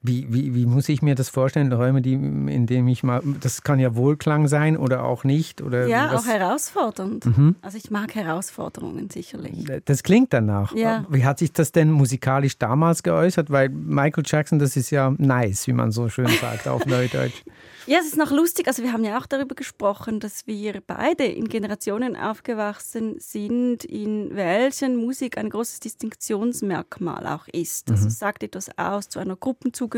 Wie, 0.01 0.31
wie, 0.31 0.55
wie 0.55 0.65
muss 0.65 0.87
ich 0.87 1.01
mir 1.01 1.13
das 1.13 1.27
vorstellen? 1.27 1.73
Räume, 1.73 2.01
die, 2.01 2.13
in 2.13 2.67
denen 2.67 2.87
ich 2.87 3.03
mal, 3.03 3.21
das 3.41 3.63
kann 3.63 3.79
ja 3.79 3.95
Wohlklang 3.95 4.47
sein 4.47 4.77
oder 4.77 5.03
auch 5.03 5.25
nicht? 5.25 5.61
Oder 5.61 5.87
ja, 5.87 6.13
was? 6.13 6.23
auch 6.23 6.27
herausfordernd. 6.27 7.25
Mhm. 7.25 7.55
Also 7.61 7.77
ich 7.77 7.91
mag 7.91 8.15
Herausforderungen 8.15 9.09
sicherlich. 9.09 9.65
Das 9.83 10.03
klingt 10.03 10.31
danach. 10.31 10.73
Ja. 10.73 11.05
Wie 11.09 11.25
hat 11.25 11.39
sich 11.39 11.51
das 11.51 11.73
denn 11.73 11.91
musikalisch 11.91 12.57
damals 12.57 13.03
geäußert? 13.03 13.49
Weil 13.49 13.67
Michael 13.67 14.23
Jackson, 14.25 14.57
das 14.57 14.77
ist 14.77 14.89
ja 14.89 15.13
nice, 15.17 15.67
wie 15.67 15.73
man 15.73 15.91
so 15.91 16.07
schön 16.07 16.27
sagt 16.27 16.69
auf 16.69 16.85
Neudeutsch. 16.85 17.43
Ja, 17.89 17.97
es 17.99 18.05
ist 18.05 18.17
noch 18.17 18.31
lustig. 18.31 18.67
Also 18.67 18.83
wir 18.83 18.93
haben 18.93 19.03
ja 19.03 19.17
auch 19.17 19.25
darüber 19.25 19.55
gesprochen, 19.55 20.19
dass 20.19 20.45
wir 20.45 20.79
beide 20.85 21.25
in 21.25 21.49
Generationen 21.49 22.15
aufgewachsen 22.15 23.15
sind, 23.19 23.83
in 23.83 24.35
welchen 24.35 24.95
Musik 24.95 25.39
ein 25.39 25.49
großes 25.49 25.79
Distinktionsmerkmal 25.79 27.25
auch 27.25 27.47
ist. 27.47 27.89
Also 27.89 28.05
mhm. 28.05 28.09
sagt 28.11 28.43
etwas 28.43 28.69
aus 28.77 29.09
zu 29.09 29.17
einer 29.17 29.35
Gruppenzugehörigkeit, 29.35 29.88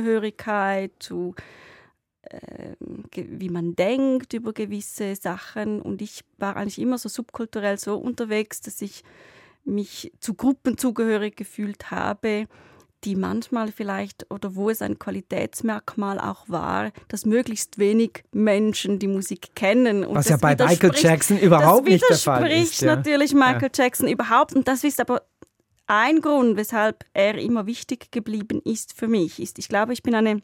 zu 1.00 1.36
äh, 2.24 2.75
wie 3.15 3.50
man 3.50 3.75
denkt 3.75 4.33
über 4.33 4.53
gewisse 4.53 5.15
Sachen. 5.15 5.81
Und 5.81 6.01
ich 6.01 6.24
war 6.38 6.55
eigentlich 6.55 6.79
immer 6.79 6.98
so 6.98 7.10
subkulturell 7.10 7.77
so 7.77 7.98
unterwegs, 7.98 8.62
dass 8.62 8.81
ich 8.81 9.03
mich 9.63 10.12
zu 10.19 10.33
Gruppen 10.33 10.77
zugehörig 10.77 11.36
gefühlt 11.36 11.91
habe 11.91 12.48
die 13.03 13.15
manchmal 13.15 13.71
vielleicht 13.71 14.29
oder 14.29 14.55
wo 14.55 14.69
es 14.69 14.81
ein 14.81 15.00
Qualitätsmerkmal 15.00 16.19
auch 16.19 16.48
war, 16.48 16.91
dass 17.07 17.25
möglichst 17.25 17.79
wenig 17.79 18.24
Menschen 18.31 19.00
die 19.00 19.07
Musik 19.07 19.55
kennen. 19.55 20.05
Und 20.05 20.15
Was 20.15 20.29
ja 20.29 20.38
bei 20.38 20.55
Michael 20.55 20.93
Jackson 20.95 21.39
überhaupt 21.39 21.88
nicht 21.88 22.03
der 22.07 22.17
Fall 22.17 22.43
ist. 22.43 22.51
Das 22.51 22.51
widerspricht 22.51 22.81
natürlich 22.83 23.33
Michael 23.33 23.69
ja. 23.75 23.83
Jackson 23.83 24.07
überhaupt. 24.07 24.53
Und 24.53 24.67
das 24.67 24.83
ist 24.83 25.00
aber 25.00 25.24
ein 25.91 26.21
Grund, 26.21 26.55
weshalb 26.55 27.03
er 27.13 27.38
immer 27.38 27.65
wichtig 27.65 28.12
geblieben 28.12 28.62
ist 28.63 28.98
für 28.98 29.10
mich. 29.10 29.41
Ist, 29.41 29.60
ich 29.60 29.67
glaube, 29.67 29.91
ich 29.91 30.01
bin 30.01 30.15
eine 30.15 30.41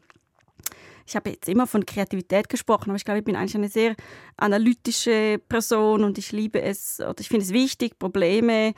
ich 1.06 1.16
habe 1.16 1.30
jetzt 1.30 1.48
immer 1.48 1.66
von 1.66 1.86
Kreativität 1.86 2.50
gesprochen, 2.50 2.90
aber 2.90 2.96
ich 2.96 3.04
glaube, 3.06 3.20
ich 3.20 3.24
bin 3.24 3.34
eigentlich 3.34 3.54
eine 3.54 3.70
sehr 3.70 3.96
analytische 4.36 5.40
Person 5.48 6.04
und 6.04 6.18
ich 6.18 6.32
liebe 6.32 6.60
es 6.60 7.00
oder 7.00 7.14
ich 7.18 7.28
finde 7.28 7.46
es 7.46 7.52
wichtig, 7.54 7.98
Probleme 7.98 8.74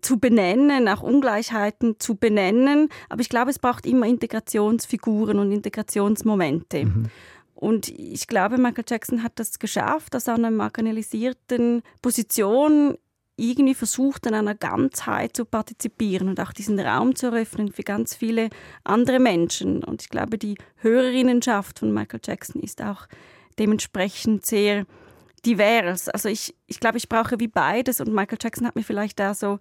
zu 0.00 0.18
benennen, 0.18 0.88
auch 0.88 1.02
Ungleichheiten 1.02 2.00
zu 2.00 2.16
benennen. 2.16 2.88
Aber 3.08 3.20
ich 3.20 3.28
glaube, 3.28 3.50
es 3.50 3.60
braucht 3.60 3.86
immer 3.86 4.06
Integrationsfiguren 4.06 5.38
und 5.38 5.52
Integrationsmomente. 5.52 6.86
Mhm. 6.86 7.06
Und 7.54 7.88
ich 7.88 8.26
glaube, 8.26 8.58
Michael 8.58 8.84
Jackson 8.88 9.22
hat 9.22 9.32
das 9.36 9.60
geschafft, 9.60 10.14
er 10.26 10.34
einer 10.34 10.50
marginalisierten 10.50 11.82
Position 12.02 12.96
irgendwie 13.40 13.74
versucht, 13.74 14.26
an 14.26 14.34
einer 14.34 14.54
Ganzheit 14.54 15.36
zu 15.36 15.44
partizipieren 15.44 16.28
und 16.28 16.40
auch 16.40 16.52
diesen 16.52 16.78
Raum 16.78 17.14
zu 17.14 17.26
eröffnen 17.26 17.72
für 17.72 17.82
ganz 17.82 18.14
viele 18.14 18.50
andere 18.84 19.18
Menschen. 19.18 19.82
Und 19.82 20.02
ich 20.02 20.08
glaube, 20.08 20.38
die 20.38 20.56
Hörerinnenschaft 20.76 21.78
von 21.78 21.92
Michael 21.92 22.20
Jackson 22.24 22.62
ist 22.62 22.82
auch 22.82 23.06
dementsprechend 23.58 24.46
sehr 24.46 24.86
divers. 25.44 26.08
Also 26.08 26.28
ich, 26.28 26.54
ich 26.66 26.80
glaube, 26.80 26.98
ich 26.98 27.08
brauche 27.08 27.40
wie 27.40 27.48
beides 27.48 28.00
und 28.00 28.12
Michael 28.12 28.38
Jackson 28.40 28.66
hat 28.66 28.76
mir 28.76 28.82
vielleicht 28.82 29.18
da 29.18 29.34
so 29.34 29.58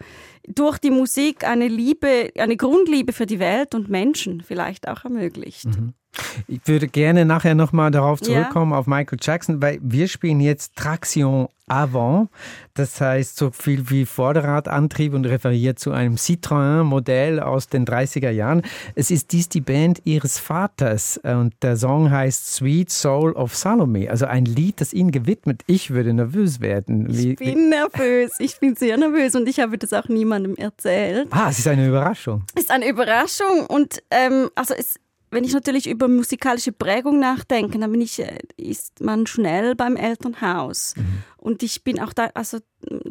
durch 0.48 0.78
die 0.78 0.92
Musik 0.92 1.44
eine 1.46 1.68
Liebe, 1.68 2.32
eine 2.38 2.58
Grundliebe 2.58 3.14
für 3.14 3.26
die 3.26 3.40
Welt 3.40 3.76
und 3.76 3.90
Menschen 3.90 4.42
vielleicht 4.42 4.88
auch 4.88 5.06
ermöglicht. 5.06 5.66
Mhm. 5.66 5.94
Ich 6.48 6.62
würde 6.66 6.88
gerne 6.88 7.26
nachher 7.26 7.56
nochmal 7.56 7.92
darauf 7.92 8.22
zurückkommen, 8.22 8.72
ja. 8.72 8.78
auf 8.78 8.88
Michael 8.88 9.20
Jackson, 9.22 9.62
weil 9.62 9.80
wir 9.82 10.08
spielen 10.08 10.40
jetzt 10.40 10.76
Traction 10.76 11.48
Avant. 11.70 12.30
Das 12.74 13.00
heißt 13.00 13.38
so 13.38 13.52
viel 13.52 13.90
wie 13.90 14.06
Vorderradantrieb 14.06 15.14
und 15.14 15.26
referiert 15.26 15.80
zu 15.80 15.92
einem 15.92 16.16
Citroën-Modell 16.16 17.40
aus 17.40 17.68
den 17.68 17.86
30er 17.86 18.32
Jahren. 18.32 18.64
Es 18.96 19.12
ist 19.12 19.32
dies 19.32 19.50
die 19.50 19.62
Band 19.62 20.02
ihres 20.06 20.40
Vaters 20.40 21.20
und 21.24 21.54
der 21.62 21.78
Song 21.78 22.10
heißt 22.10 22.56
Sweet 22.56 22.90
Soul 22.90 23.34
of 23.34 23.56
Salome. 23.56 24.10
Also 24.10 24.26
ein 24.26 24.46
Lied, 24.46 24.82
das 24.82 24.94
Ihnen 24.94 25.12
gewidmet. 25.12 25.64
Ich 25.68 25.92
würde 25.92 26.14
nervös 26.14 26.60
werden. 26.60 27.08
Wie, 27.10 27.32
ich 27.32 27.36
bin 27.38 27.70
nervös. 27.70 28.32
Ich 28.40 28.60
bin 28.60 28.76
sehr 28.76 28.98
nervös 28.98 29.36
und 29.36 29.48
ich 29.48 29.60
habe 29.60 29.78
das 29.78 29.94
auch 29.94 30.08
niemandem 30.08 30.56
erzählt. 30.56 31.28
Ah, 31.32 31.50
es 31.50 31.60
ist 31.60 31.68
eine 31.68 31.88
Überraschung. 31.88 32.44
Es 32.56 32.64
ist 32.64 32.72
eine 32.72 32.88
Überraschung 32.88 33.66
und 33.68 34.02
ähm, 34.10 34.50
also 34.56 34.74
es 34.74 34.96
wenn 35.32 35.44
ich 35.44 35.54
natürlich 35.54 35.88
über 35.88 36.08
musikalische 36.08 36.72
Prägung 36.72 37.20
nachdenke, 37.20 37.78
dann 37.78 37.92
bin 37.92 38.02
ich, 38.02 38.20
äh, 38.20 38.40
ist 38.58 39.02
man 39.02 39.28
schnell 39.28 39.76
beim 39.76 39.96
Elternhaus. 39.96 40.96
Mhm. 40.96 41.24
Und 41.38 41.64
ich 41.64 41.84
bin 41.84 42.00
auch 42.00 42.14
da, 42.14 42.32
also 42.34 42.60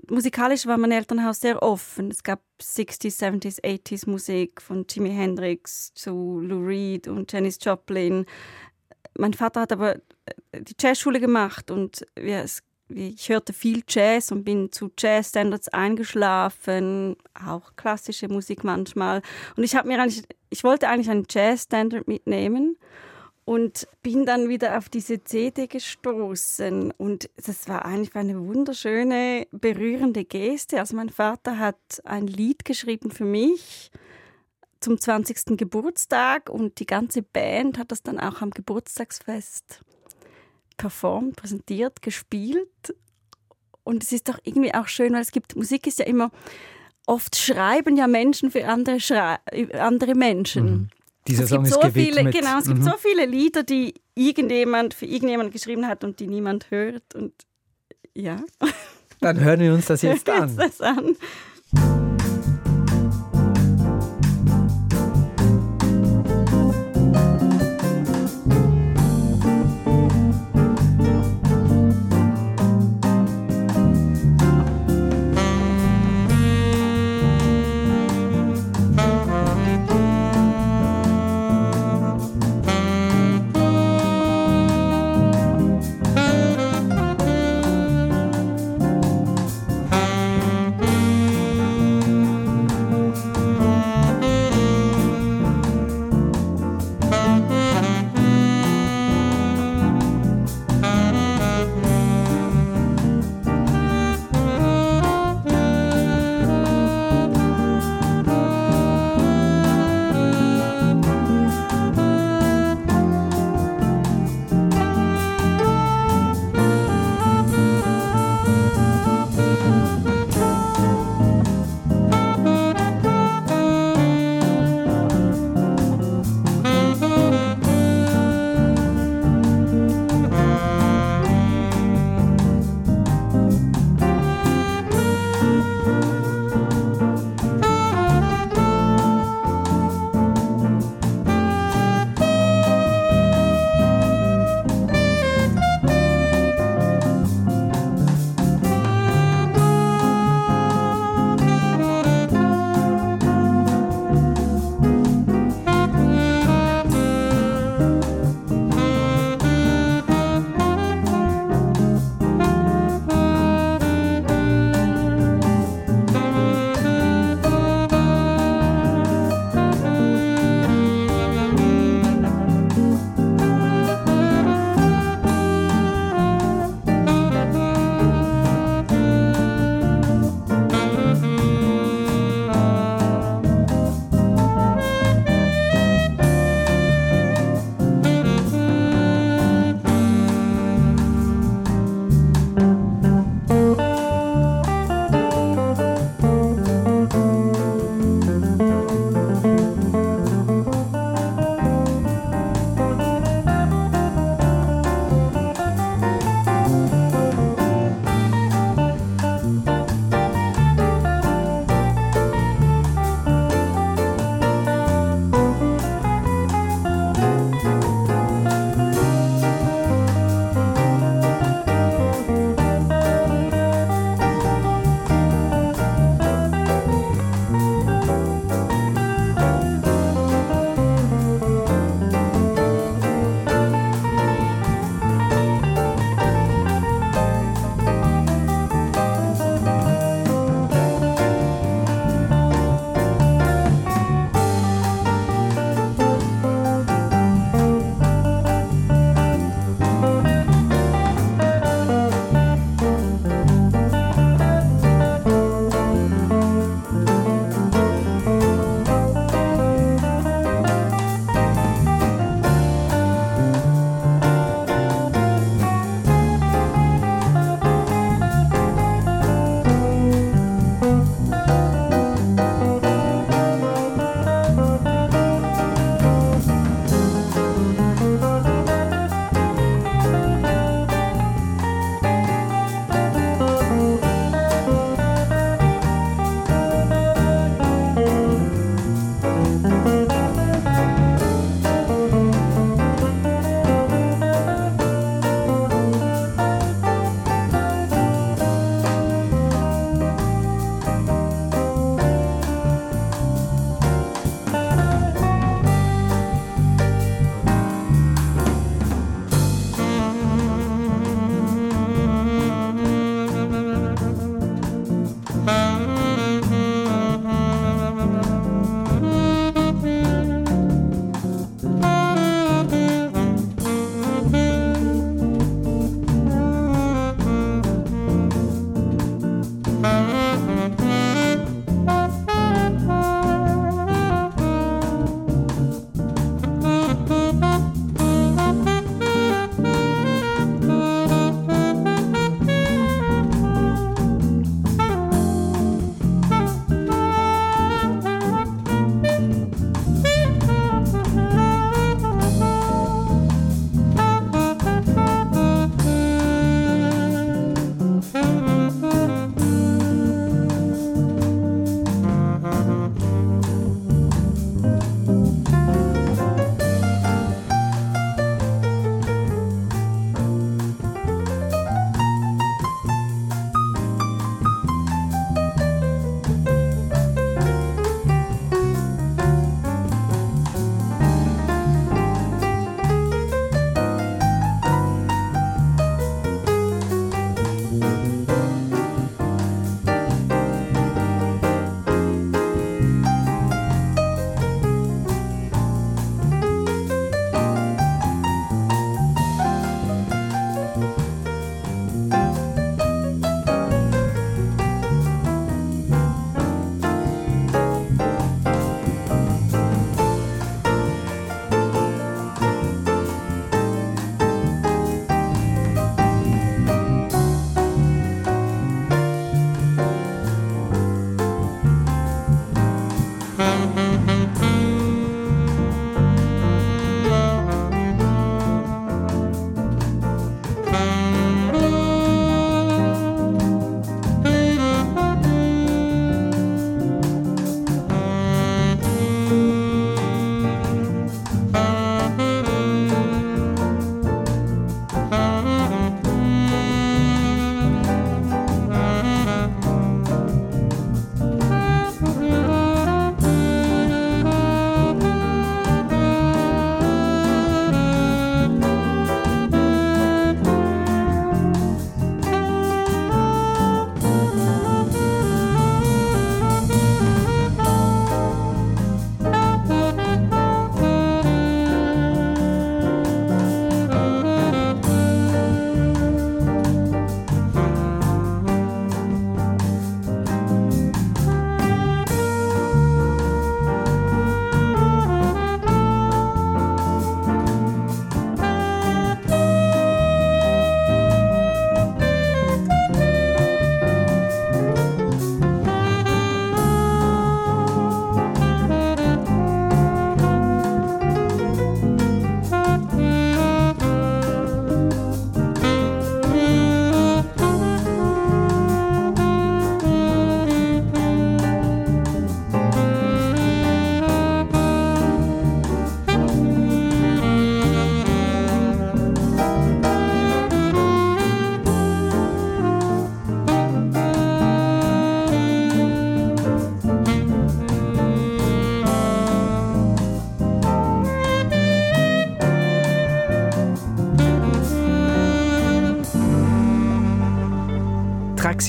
musikalisch 0.08 0.66
war 0.66 0.78
mein 0.78 0.92
Elternhaus 0.92 1.40
sehr 1.40 1.62
offen. 1.62 2.10
Es 2.10 2.22
gab 2.22 2.40
60s, 2.60 3.20
70s, 3.20 3.62
80s 3.62 4.08
Musik 4.08 4.60
von 4.60 4.86
Jimi 4.88 5.10
Hendrix 5.10 5.92
zu 5.94 6.40
Lou 6.40 6.64
Reed 6.64 7.08
und 7.08 7.32
Janis 7.32 7.58
Joplin. 7.62 8.26
Mein 9.16 9.34
Vater 9.34 9.62
hat 9.62 9.72
aber 9.72 9.96
äh, 9.96 10.62
die 10.62 10.74
Jazzschule 10.78 11.20
gemacht 11.20 11.70
und 11.70 12.04
wir, 12.16 12.42
es 12.42 12.62
ich 12.88 13.28
hörte 13.28 13.52
viel 13.52 13.82
Jazz 13.86 14.32
und 14.32 14.44
bin 14.44 14.72
zu 14.72 14.90
Jazzstandards 14.98 15.68
eingeschlafen, 15.68 17.16
auch 17.34 17.76
klassische 17.76 18.28
Musik 18.28 18.64
manchmal. 18.64 19.22
Und 19.56 19.64
ich 19.64 19.76
habe 19.76 19.88
mir 19.88 20.00
eigentlich, 20.00 20.24
ich 20.50 20.64
wollte 20.64 20.88
eigentlich 20.88 21.10
einen 21.10 21.26
Jazzstandard 21.28 22.08
mitnehmen 22.08 22.76
und 23.44 23.88
bin 24.02 24.26
dann 24.26 24.48
wieder 24.48 24.76
auf 24.76 24.88
diese 24.88 25.24
CD 25.24 25.66
gestoßen 25.66 26.92
und 26.92 27.30
das 27.36 27.68
war 27.68 27.84
eigentlich 27.84 28.14
eine 28.14 28.38
wunderschöne, 28.38 29.46
berührende 29.50 30.24
Geste. 30.24 30.80
Also 30.80 30.96
mein 30.96 31.08
Vater 31.08 31.58
hat 31.58 32.02
ein 32.04 32.26
Lied 32.26 32.64
geschrieben 32.64 33.10
für 33.10 33.24
mich 33.24 33.90
zum 34.80 35.00
20. 35.00 35.56
Geburtstag 35.56 36.50
und 36.50 36.78
die 36.78 36.86
ganze 36.86 37.22
Band 37.22 37.78
hat 37.78 37.90
das 37.90 38.02
dann 38.02 38.20
auch 38.20 38.42
am 38.42 38.50
Geburtstagsfest 38.50 39.82
performt, 40.78 41.36
präsentiert, 41.36 42.00
gespielt. 42.00 42.94
Und 43.84 44.02
es 44.02 44.12
ist 44.12 44.28
doch 44.28 44.38
irgendwie 44.44 44.72
auch 44.74 44.88
schön, 44.88 45.12
weil 45.12 45.20
es 45.20 45.32
gibt, 45.32 45.56
Musik 45.56 45.86
ist 45.86 45.98
ja 45.98 46.06
immer, 46.06 46.30
oft 47.06 47.36
schreiben 47.36 47.96
ja 47.96 48.06
Menschen 48.06 48.50
für 48.50 48.66
andere, 48.66 49.00
Schrei 49.00 49.38
andere 49.74 50.14
Menschen. 50.14 50.64
Mhm. 50.64 50.88
Dieser 51.26 51.44
es 51.44 51.50
Song 51.50 51.64
ist 51.64 51.74
so 51.74 51.90
viele, 51.90 52.30
Genau, 52.30 52.58
es 52.58 52.66
mhm. 52.66 52.74
gibt 52.74 52.84
so 52.84 52.92
viele 52.98 53.26
Lieder, 53.26 53.62
die 53.62 53.94
irgendjemand 54.14 54.94
für 54.94 55.06
irgendjemand 55.06 55.52
geschrieben 55.52 55.86
hat 55.86 56.04
und 56.04 56.20
die 56.20 56.26
niemand 56.26 56.70
hört. 56.70 57.14
Und 57.14 57.34
ja. 58.14 58.42
Dann 59.20 59.40
hören 59.40 59.60
wir 59.60 59.74
uns 59.74 59.86
das 59.86 60.02
jetzt 60.02 60.28
an. 60.28 60.56
das 60.56 60.80
an. 60.80 62.07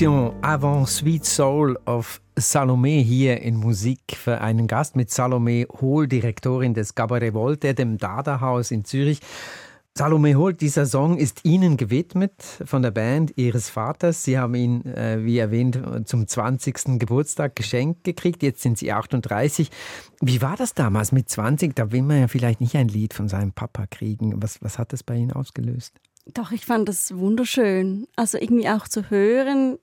Version 0.00 0.32
Avant 0.40 0.88
Sweet 0.88 1.26
Soul 1.26 1.78
of 1.84 2.22
Salome 2.34 3.02
hier 3.02 3.42
in 3.42 3.56
Musik 3.56 4.00
für 4.16 4.40
einen 4.40 4.66
Gast 4.66 4.96
mit 4.96 5.10
Salome 5.10 5.66
Hohl, 5.78 6.08
Direktorin 6.08 6.72
des 6.72 6.94
Cabaret 6.94 7.34
Volte, 7.34 7.74
dem 7.74 7.98
Dada-Haus 7.98 8.70
in 8.70 8.86
Zürich. 8.86 9.20
Salome 9.94 10.36
Hohl, 10.36 10.54
dieser 10.54 10.86
Song 10.86 11.18
ist 11.18 11.44
Ihnen 11.44 11.76
gewidmet 11.76 12.32
von 12.64 12.80
der 12.80 12.92
Band 12.92 13.36
Ihres 13.36 13.68
Vaters. 13.68 14.24
Sie 14.24 14.38
haben 14.38 14.54
ihn, 14.54 14.86
äh, 14.86 15.22
wie 15.22 15.36
erwähnt, 15.36 15.78
zum 16.06 16.26
20. 16.26 16.98
Geburtstag 16.98 17.54
geschenkt 17.54 18.02
gekriegt. 18.02 18.42
Jetzt 18.42 18.62
sind 18.62 18.78
Sie 18.78 18.92
38. 18.92 19.70
Wie 20.22 20.40
war 20.40 20.56
das 20.56 20.72
damals 20.72 21.12
mit 21.12 21.28
20? 21.28 21.76
Da 21.76 21.92
will 21.92 22.00
man 22.00 22.20
ja 22.20 22.28
vielleicht 22.28 22.62
nicht 22.62 22.74
ein 22.74 22.88
Lied 22.88 23.12
von 23.12 23.28
seinem 23.28 23.52
Papa 23.52 23.84
kriegen. 23.86 24.42
Was, 24.42 24.62
was 24.62 24.78
hat 24.78 24.94
das 24.94 25.02
bei 25.02 25.16
Ihnen 25.16 25.32
ausgelöst? 25.32 25.92
Doch, 26.32 26.52
ich 26.52 26.64
fand 26.64 26.88
das 26.88 27.14
wunderschön. 27.16 28.06
Also 28.16 28.38
irgendwie 28.38 28.68
auch 28.68 28.88
zu 28.88 29.10
hören, 29.10 29.78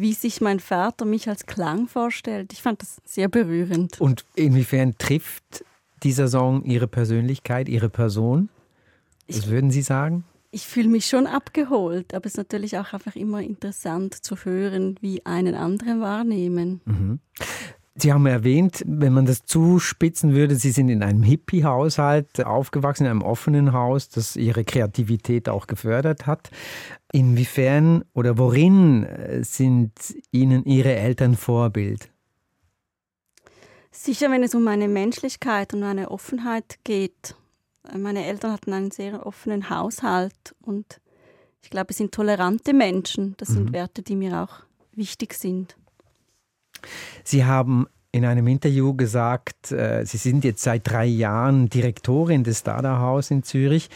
wie 0.00 0.14
sich 0.14 0.40
mein 0.40 0.60
Vater 0.60 1.04
mich 1.04 1.28
als 1.28 1.46
Klang 1.46 1.86
vorstellt. 1.86 2.52
Ich 2.52 2.62
fand 2.62 2.80
das 2.80 2.96
sehr 3.04 3.28
berührend. 3.28 4.00
Und 4.00 4.24
inwiefern 4.34 4.96
trifft 4.96 5.64
dieser 6.02 6.28
Song 6.28 6.64
Ihre 6.64 6.88
Persönlichkeit, 6.88 7.68
Ihre 7.68 7.90
Person? 7.90 8.48
Was 9.28 9.38
ich, 9.38 9.48
würden 9.48 9.70
Sie 9.70 9.82
sagen? 9.82 10.24
Ich 10.50 10.66
fühle 10.66 10.88
mich 10.88 11.06
schon 11.06 11.26
abgeholt, 11.26 12.14
aber 12.14 12.26
es 12.26 12.32
ist 12.32 12.38
natürlich 12.38 12.78
auch 12.78 12.92
einfach 12.92 13.14
immer 13.14 13.42
interessant 13.42 14.14
zu 14.24 14.36
hören, 14.36 14.96
wie 15.00 15.24
einen 15.26 15.54
anderen 15.54 16.00
wahrnehmen. 16.00 16.80
Mhm. 16.86 17.20
Sie 17.96 18.12
haben 18.12 18.26
erwähnt, 18.26 18.84
wenn 18.86 19.12
man 19.12 19.26
das 19.26 19.44
zuspitzen 19.44 20.32
würde, 20.32 20.54
Sie 20.54 20.70
sind 20.70 20.88
in 20.88 21.02
einem 21.02 21.22
Hippie-Haushalt 21.22 22.44
aufgewachsen, 22.44 23.04
in 23.04 23.10
einem 23.10 23.22
offenen 23.22 23.72
Haus, 23.72 24.08
das 24.08 24.36
Ihre 24.36 24.64
Kreativität 24.64 25.48
auch 25.48 25.66
gefördert 25.66 26.26
hat. 26.26 26.50
Inwiefern 27.12 28.04
oder 28.14 28.38
worin 28.38 29.04
äh, 29.04 29.42
sind 29.42 29.92
Ihnen 30.30 30.64
Ihre 30.64 30.94
Eltern 30.94 31.36
Vorbild? 31.36 32.10
Sicher, 33.90 34.30
wenn 34.30 34.44
es 34.44 34.54
um 34.54 34.62
meine 34.62 34.86
Menschlichkeit 34.86 35.74
und 35.74 35.80
meine 35.80 36.10
Offenheit 36.10 36.78
geht. 36.84 37.34
Meine 37.96 38.24
Eltern 38.24 38.52
hatten 38.52 38.72
einen 38.72 38.92
sehr 38.92 39.26
offenen 39.26 39.68
Haushalt 39.68 40.54
und 40.62 41.00
ich 41.62 41.70
glaube, 41.70 41.90
es 41.90 41.96
sind 41.96 42.12
tolerante 42.12 42.72
Menschen. 42.72 43.34
Das 43.36 43.48
sind 43.48 43.70
mhm. 43.70 43.72
Werte, 43.72 44.02
die 44.02 44.16
mir 44.16 44.42
auch 44.42 44.60
wichtig 44.92 45.34
sind. 45.34 45.76
Sie 47.24 47.44
haben 47.44 47.86
in 48.12 48.24
einem 48.24 48.46
Interview 48.46 48.94
gesagt, 48.94 49.70
äh, 49.72 50.04
Sie 50.04 50.16
sind 50.16 50.44
jetzt 50.44 50.62
seit 50.62 50.88
drei 50.88 51.06
Jahren 51.06 51.68
Direktorin 51.68 52.44
des 52.44 52.62
Dada 52.62 52.98
Haus 52.98 53.30
in 53.30 53.42
Zürich. 53.42 53.88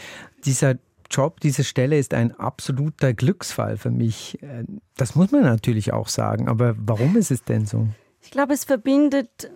Dieser 0.45 0.75
Job, 1.11 1.39
diese 1.41 1.63
Stelle 1.63 1.97
ist 1.99 2.13
ein 2.13 2.33
absoluter 2.33 3.13
Glücksfall 3.13 3.77
für 3.77 3.91
mich. 3.91 4.41
Äh, 4.41 4.63
das 4.95 5.15
muss 5.15 5.31
man 5.31 5.43
natürlich 5.43 5.91
auch 5.93 6.07
sagen. 6.07 6.47
Aber 6.47 6.75
warum 6.77 7.17
ist 7.17 7.31
es 7.31 7.43
denn 7.43 7.65
so? 7.65 7.87
Ich 8.21 8.31
glaube, 8.31 8.53
es 8.53 8.63
verbindet 8.63 9.51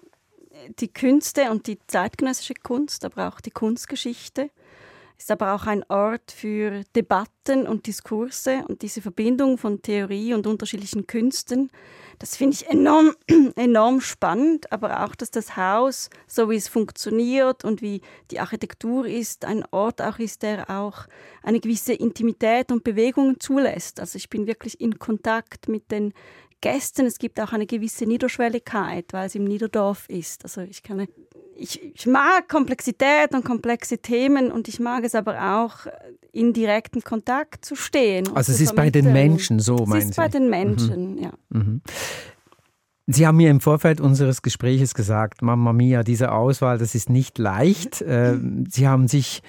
die 0.80 0.90
Künste 0.90 1.52
und 1.52 1.68
die 1.68 1.80
zeitgenössische 1.88 2.54
Kunst, 2.54 3.06
aber 3.06 3.28
auch 3.28 3.42
die 3.42 3.52
Kunstgeschichte 3.52 4.50
ist 5.20 5.32
aber 5.32 5.54
auch 5.54 5.68
ein 5.68 5.84
Ort 5.90 6.32
für 6.32 6.84
Debatten 6.96 7.68
und 7.68 7.88
Diskurse 7.88 8.64
und 8.70 8.82
diese 8.82 9.02
Verbindung 9.02 9.58
von 9.58 9.82
Theorie 9.82 10.34
und 10.34 10.48
unterschiedlichen 10.48 11.08
Künsten. 11.08 11.70
Das 12.20 12.38
finde 12.38 12.56
ich 12.56 12.70
enorm, 12.70 13.14
enorm 13.58 14.00
spannend, 14.00 14.72
aber 14.72 15.04
auch, 15.04 15.16
dass 15.16 15.30
das 15.30 15.58
Haus, 15.58 16.10
so 16.26 16.50
wie 16.50 16.56
es 16.56 16.70
funktioniert 16.70 17.66
und 17.66 17.82
wie 17.82 18.02
die 18.32 18.40
Architektur 18.40 19.06
ist, 19.06 19.44
ein 19.44 19.66
Ort 19.72 20.02
auch 20.02 20.20
ist, 20.20 20.42
der 20.42 20.70
auch 20.70 21.06
eine 21.44 21.60
gewisse 21.60 21.94
Intimität 21.94 22.72
und 22.72 22.86
Bewegung 22.86 23.42
zulässt. 23.42 24.00
Also 24.00 24.16
ich 24.16 24.30
bin 24.30 24.48
wirklich 24.48 24.80
in 24.80 25.00
Kontakt 25.00 25.68
mit 25.68 25.92
den 25.92 26.14
Gästen. 26.62 27.06
Es 27.06 27.20
gibt 27.20 27.42
auch 27.42 27.52
eine 27.52 27.66
gewisse 27.66 28.06
Niederschwelligkeit, 28.06 29.08
weil 29.12 29.28
es 29.28 29.36
im 29.36 29.44
Niederdorf 29.44 30.08
ist. 30.08 30.44
Also 30.46 30.62
ich 30.62 30.82
kann 30.82 31.08
ich, 31.60 31.84
ich, 31.84 32.06
mag 32.06 32.48
Komplexität 32.48 33.34
und 33.34 33.44
komplexe 33.44 33.98
Themen 33.98 34.52
und 34.52 34.68
ich 34.68 34.80
mag 34.80 35.04
es 35.04 35.16
aber 35.16 35.58
auch, 35.58 35.88
in 36.32 36.54
direktem 36.54 37.04
Kontakt 37.04 37.66
zu 37.66 37.76
stehen. 37.76 38.28
Also 38.36 38.52
es 38.52 38.62
ist 38.62 38.76
bei 38.76 38.90
den 38.90 39.12
Menschen 39.12 39.60
so, 39.60 39.76
meinen 39.76 39.90
Sie? 39.90 39.98
Es 39.98 40.06
ist 40.12 40.16
bei 40.16 40.28
den 40.28 40.50
Menschen, 40.50 41.16
mhm. 41.16 41.18
ja. 41.18 41.32
Mhm. 41.50 41.82
Sie 43.08 43.26
haben 43.26 43.38
mir 43.38 43.50
im 43.50 43.60
Vorfeld 43.60 44.00
unseres 44.00 44.44
Gespräches 44.44 44.94
gesagt, 44.94 45.42
Mama 45.42 45.74
Mia, 45.74 46.04
diese 46.04 46.32
Auswahl, 46.32 46.78
das 46.78 46.94
ist 46.94 47.10
nicht 47.10 47.40
leicht. 47.40 48.06
Mhm. 48.06 48.66
Sie 48.70 48.88
haben 48.88 49.08
sich 49.08 49.42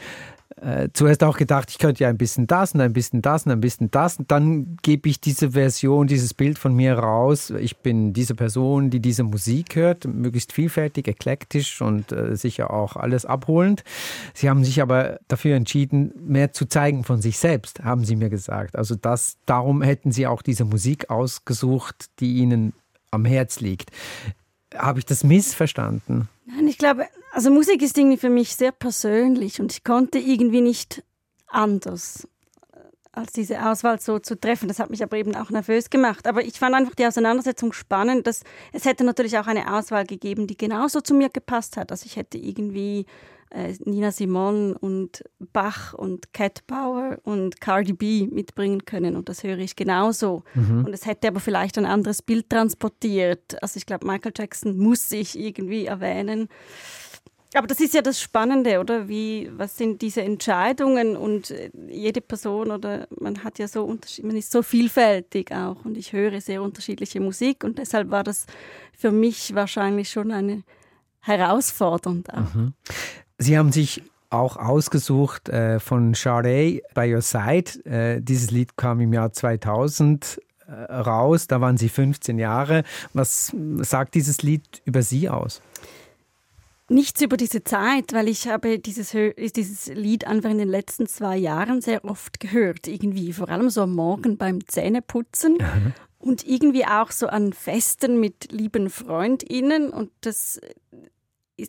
äh, 0.61 0.89
zuerst 0.93 1.25
auch 1.25 1.37
gedacht, 1.37 1.71
ich 1.71 1.79
könnte 1.79 2.05
ja 2.05 2.11
ein 2.11 2.19
bisschen 2.19 2.47
das 2.47 2.75
und 2.75 2.81
ein 2.81 2.93
bisschen 2.93 3.23
das 3.23 3.47
und 3.47 3.53
ein 3.53 3.61
bisschen 3.61 3.91
das. 3.91 4.19
Und 4.19 4.31
dann 4.31 4.77
gebe 4.83 5.09
ich 5.09 5.21
diese 5.21 5.53
Version, 5.53 6.07
dieses 6.07 6.35
Bild 6.35 6.59
von 6.59 6.75
mir 6.75 6.99
raus. 6.99 7.51
Ich 7.51 7.79
bin 7.79 8.13
diese 8.13 8.35
Person, 8.35 8.91
die 8.91 9.01
diese 9.01 9.23
Musik 9.23 9.77
hört, 9.77 10.05
möglichst 10.05 10.53
vielfältig, 10.53 11.09
eklektisch 11.09 11.81
und 11.81 12.13
äh, 12.13 12.37
sicher 12.37 12.73
auch 12.73 12.97
alles 12.97 13.25
abholend. 13.25 13.85
Sie 14.35 14.51
haben 14.51 14.65
sich 14.65 14.83
aber 14.83 15.19
dafür 15.29 15.57
entschieden, 15.57 16.13
mehr 16.17 16.53
zu 16.53 16.67
zeigen 16.67 17.05
von 17.05 17.23
sich 17.23 17.39
selbst, 17.39 17.83
haben 17.83 18.05
Sie 18.05 18.17
mir 18.17 18.29
gesagt. 18.29 18.77
Also 18.77 18.97
das, 18.97 19.39
darum 19.47 19.83
hätten 19.83 20.13
Sie 20.13 20.27
auch 20.27 20.43
diese 20.43 20.65
Musik 20.65 21.11
ausgesucht, 21.11 22.11
die 22.21 22.35
Ihnen 22.35 22.75
am 23.11 23.25
Herz 23.25 23.61
liegt. 23.61 23.91
Habe 24.75 24.99
ich 24.99 25.07
das 25.07 25.25
missverstanden? 25.25 26.29
Nein, 26.47 26.69
ich 26.69 26.79
glaube, 26.79 27.07
also 27.33 27.51
Musik 27.51 27.83
ist 27.83 27.97
irgendwie 27.97 28.17
für 28.17 28.31
mich 28.31 28.57
sehr 28.57 28.73
persönlich 28.73 29.61
und 29.61 29.73
ich 29.73 29.85
konnte 29.85 30.19
irgendwie 30.19 30.61
nicht 30.61 31.03
anders 31.47 32.29
äh, 32.73 32.79
als 33.13 33.33
diese 33.33 33.65
Auswahl 33.67 34.01
so 34.01 34.19
zu 34.19 34.39
treffen. 34.39 34.69
Das 34.69 34.79
hat 34.79 34.91
mich 34.91 35.03
aber 35.03 35.17
eben 35.17 35.35
auch 35.35 35.51
nervös 35.51 35.91
gemacht. 35.91 36.27
Aber 36.27 36.43
ich 36.45 36.59
fand 36.59 36.75
einfach 36.75 36.95
die 36.95 37.07
Auseinandersetzung 37.07 37.73
spannend. 37.73 38.27
Dass 38.27 38.43
es 38.73 38.85
hätte 38.85 39.05
natürlich 39.05 39.39
auch 39.39 39.47
eine 39.47 39.75
Auswahl 39.75 40.07
gegeben, 40.07 40.47
die 40.47 40.57
genauso 40.57 41.01
zu 41.01 41.15
mir 41.15 41.29
gepasst 41.29 41.77
hat. 41.77 41.91
Also 41.91 42.07
ich 42.07 42.17
hätte 42.17 42.39
irgendwie 42.39 43.07
äh, 43.51 43.75
Nina 43.85 44.13
Simon 44.13 44.75
und 44.75 45.25
Bach 45.53 45.93
und 45.95 46.33
Cat 46.33 46.67
Power 46.67 47.19
und 47.25 47.61
Cardi 47.61 47.93
B 47.93 48.29
mitbringen 48.31 48.85
können 48.85 49.17
und 49.17 49.29
das 49.29 49.43
höre 49.43 49.59
ich 49.59 49.77
genauso. 49.77 50.45
Mhm. 50.55 50.85
Und 50.85 50.93
es 50.93 51.07
hätte 51.07 51.29
aber 51.29 51.41
vielleicht 51.41 51.77
ein 51.77 51.87
anderes 51.87 52.23
Bild 52.23 52.49
transportiert. 52.49 53.61
Also 53.63 53.77
ich 53.77 53.87
glaube, 53.87 54.07
Michael 54.07 54.33
Jackson 54.37 54.79
muss 54.79 55.09
sich 55.09 55.39
irgendwie 55.39 55.87
erwähnen. 55.87 56.49
Aber 57.55 57.67
das 57.67 57.81
ist 57.81 57.95
ja 57.95 58.03
das 58.03 58.21
Spannende, 58.21 58.79
oder? 58.79 59.09
Wie, 59.09 59.51
was 59.57 59.77
sind 59.77 60.03
diese 60.03 60.23
Entscheidungen 60.23 61.17
und 61.17 61.51
äh, 61.51 61.71
jede 61.89 62.21
Person 62.21 62.71
oder 62.71 63.09
man 63.19 63.43
hat 63.43 63.59
ja 63.59 63.67
so 63.67 63.87
man 64.23 64.37
ist 64.37 64.53
so 64.53 64.63
vielfältig 64.63 65.53
auch 65.53 65.85
und 65.85 65.97
ich 65.97 66.13
höre 66.13 66.41
sehr 66.41 66.63
unterschiedliche 66.63 67.21
Musik 67.21 67.65
und 67.65 67.79
deshalb 67.79 68.11
war 68.11 68.23
das 68.23 68.47
für 68.97 69.11
mich 69.11 69.55
wahrscheinlich 69.55 70.11
schon 70.11 70.31
eine 70.31 70.63
herausfordernd. 71.21 72.29
Mhm. 72.55 72.73
Sie 73.39 73.59
haben 73.59 73.73
sich 73.73 74.03
auch 74.31 74.57
ausgesucht 74.57 75.49
äh, 75.49 75.81
von 75.81 76.15
Sade 76.15 76.83
By 76.95 77.15
Your 77.15 77.23
Side. 77.23 77.85
Äh, 77.85 78.21
dieses 78.23 78.53
Lied 78.53 78.77
kam 78.77 79.01
im 79.01 79.13
Jahr 79.13 79.33
2000 79.33 80.41
äh, 80.67 80.73
raus, 80.93 81.49
da 81.49 81.61
waren 81.61 81.77
Sie 81.77 81.89
15 81.89 82.39
Jahre. 82.39 82.85
Was 83.13 83.53
sagt 83.81 84.15
dieses 84.15 84.43
Lied 84.43 84.83
über 84.85 85.03
Sie 85.03 85.29
aus? 85.29 85.61
Nichts 86.91 87.23
über 87.23 87.37
diese 87.37 87.63
Zeit, 87.63 88.13
weil 88.13 88.27
ich 88.27 88.49
habe 88.49 88.81
dieses, 88.81 89.15
dieses 89.55 89.87
Lied 89.87 90.27
einfach 90.27 90.51
in 90.51 90.59
den 90.59 90.69
letzten 90.69 91.07
zwei 91.07 91.37
Jahren 91.37 91.81
sehr 91.81 92.05
oft 92.05 92.41
gehört. 92.41 92.89
Irgendwie, 92.89 93.33
vor 93.33 93.49
allem 93.49 93.71
so 93.71 93.83
am 93.83 93.95
Morgen 93.95 94.37
beim 94.37 94.67
Zähneputzen. 94.67 95.53
Mhm. 95.53 95.93
Und 96.19 96.45
irgendwie 96.45 96.85
auch 96.85 97.13
so 97.13 97.29
an 97.29 97.53
Festen 97.53 98.19
mit 98.19 98.51
lieben 98.51 98.91
FreundInnen. 98.91 99.91
Und 99.91 100.11
das 100.23 100.61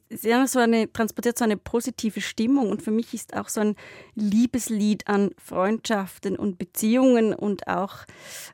ist 0.10 0.24
ja 0.24 0.48
so 0.48 0.58
eine, 0.58 0.92
transportiert 0.92 1.38
so 1.38 1.44
eine 1.44 1.58
positive 1.58 2.22
Stimmung 2.22 2.70
und 2.70 2.82
für 2.82 2.92
mich 2.92 3.14
ist 3.14 3.36
auch 3.36 3.50
so 3.50 3.62
ein 3.62 3.76
Liebeslied 4.16 5.08
an 5.08 5.32
Freundschaften 5.38 6.36
und 6.36 6.58
Beziehungen 6.58 7.34
und 7.34 7.68
auch 7.68 8.06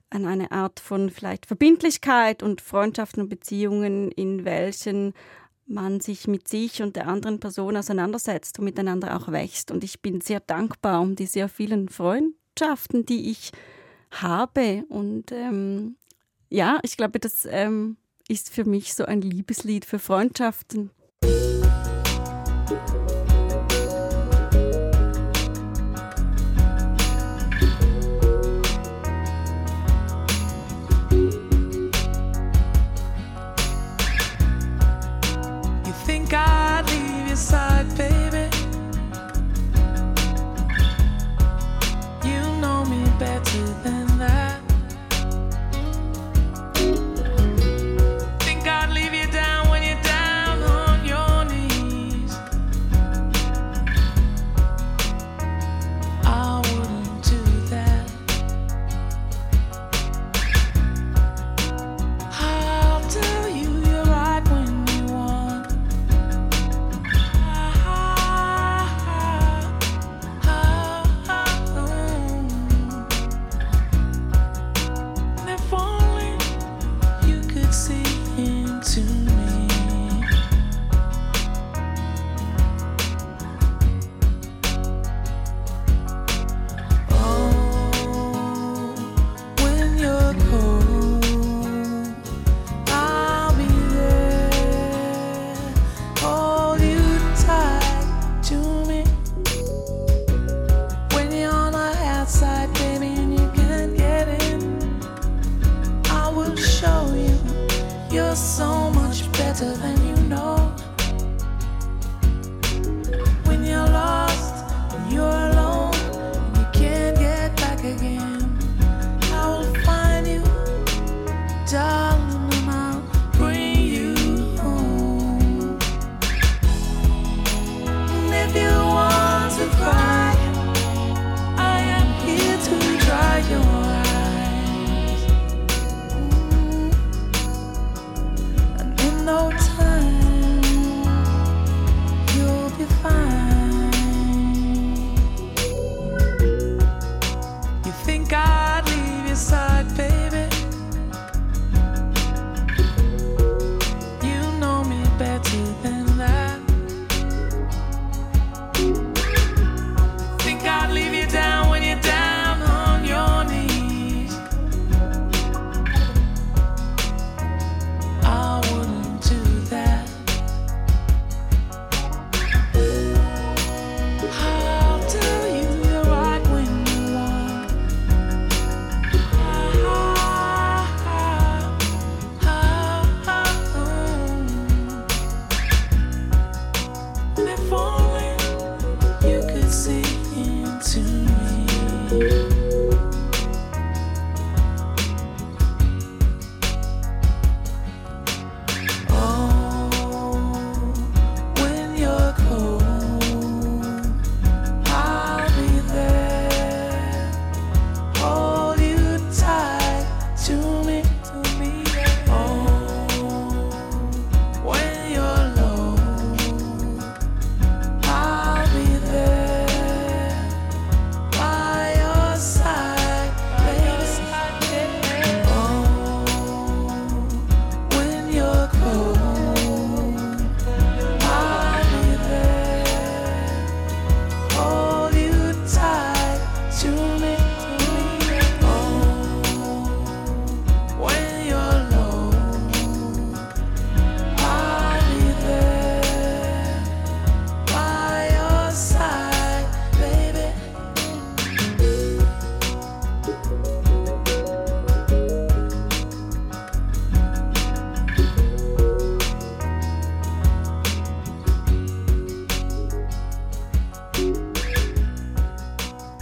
an 0.10 0.26
eine 0.26 0.52
Art 0.52 0.80
von 0.80 1.10
vielleicht 1.10 1.46
Verbindlichkeit 1.46 2.44
und 2.44 2.62
Freundschaften 2.62 3.24
und 3.24 3.30
Beziehungen, 3.30 4.12
in 4.12 4.46
welchen 4.46 5.14
man 5.68 6.00
sich 6.00 6.28
mit 6.28 6.48
sich 6.48 6.82
und 6.82 6.96
der 6.96 7.08
anderen 7.08 7.40
Person 7.40 7.78
auseinandersetzt 7.78 8.60
und 8.60 8.66
miteinander 8.66 9.18
auch 9.18 9.32
wächst. 9.32 9.72
Und 9.72 9.84
ich 9.84 10.02
bin 10.02 10.22
sehr 10.22 10.40
dankbar 10.40 11.02
um 11.02 11.16
die 11.16 11.26
sehr 11.26 11.50
vielen 11.50 11.90
Freundschaften, 11.90 13.06
die 13.06 13.30
ich 13.30 13.52
habe. 14.12 14.86
Und 14.90 15.32
ähm, 15.32 15.98
ja, 16.50 16.80
ich 16.84 16.98
glaube, 16.98 17.20
das 17.20 17.46
ähm, 17.50 17.98
ist 18.28 18.50
für 18.50 18.66
mich 18.66 18.94
so 18.94 19.06
ein 19.06 19.22
Liebeslied 19.22 19.86
für 19.86 20.00
Freundschaften 20.00 20.92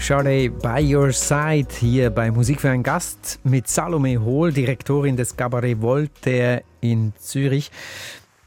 Shade 0.06 0.52
by 0.62 0.96
Your 0.96 1.12
Side 1.12 1.70
hier 1.80 2.12
bei 2.12 2.30
Musik 2.30 2.62
für 2.62 2.70
einen 2.70 2.84
Gast 2.84 3.40
mit 3.44 3.68
Salome 3.68 4.22
Hohl, 4.22 4.54
Direktorin 4.54 5.18
des 5.18 5.36
Cabaret 5.36 5.82
Voltaire 5.82 6.62
in 6.80 7.12
Zürich. 7.18 7.72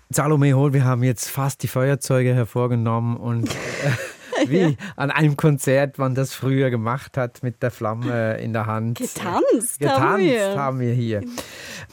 Salome 0.08 0.54
Hohl, 0.54 0.72
wir 0.72 0.84
haben 0.84 1.02
jetzt 1.02 1.28
fast 1.28 1.64
die 1.64 1.66
Feuerzeuge 1.66 2.32
hervorgenommen 2.32 3.16
und 3.16 3.50
äh, 3.50 4.46
wie 4.46 4.76
an 4.94 5.10
einem 5.10 5.36
Konzert 5.36 5.98
man 5.98 6.14
das 6.14 6.32
früher 6.32 6.70
gemacht 6.70 7.16
hat 7.16 7.42
mit 7.42 7.60
der 7.60 7.72
Flamme 7.72 8.38
in 8.38 8.52
der 8.52 8.66
Hand. 8.66 8.98
Getanzt, 8.98 9.80
Getanzt 9.80 10.00
haben 10.00 10.22
wir. 10.22 10.56
haben 10.56 10.78
wir 10.78 10.92
hier. 10.92 11.22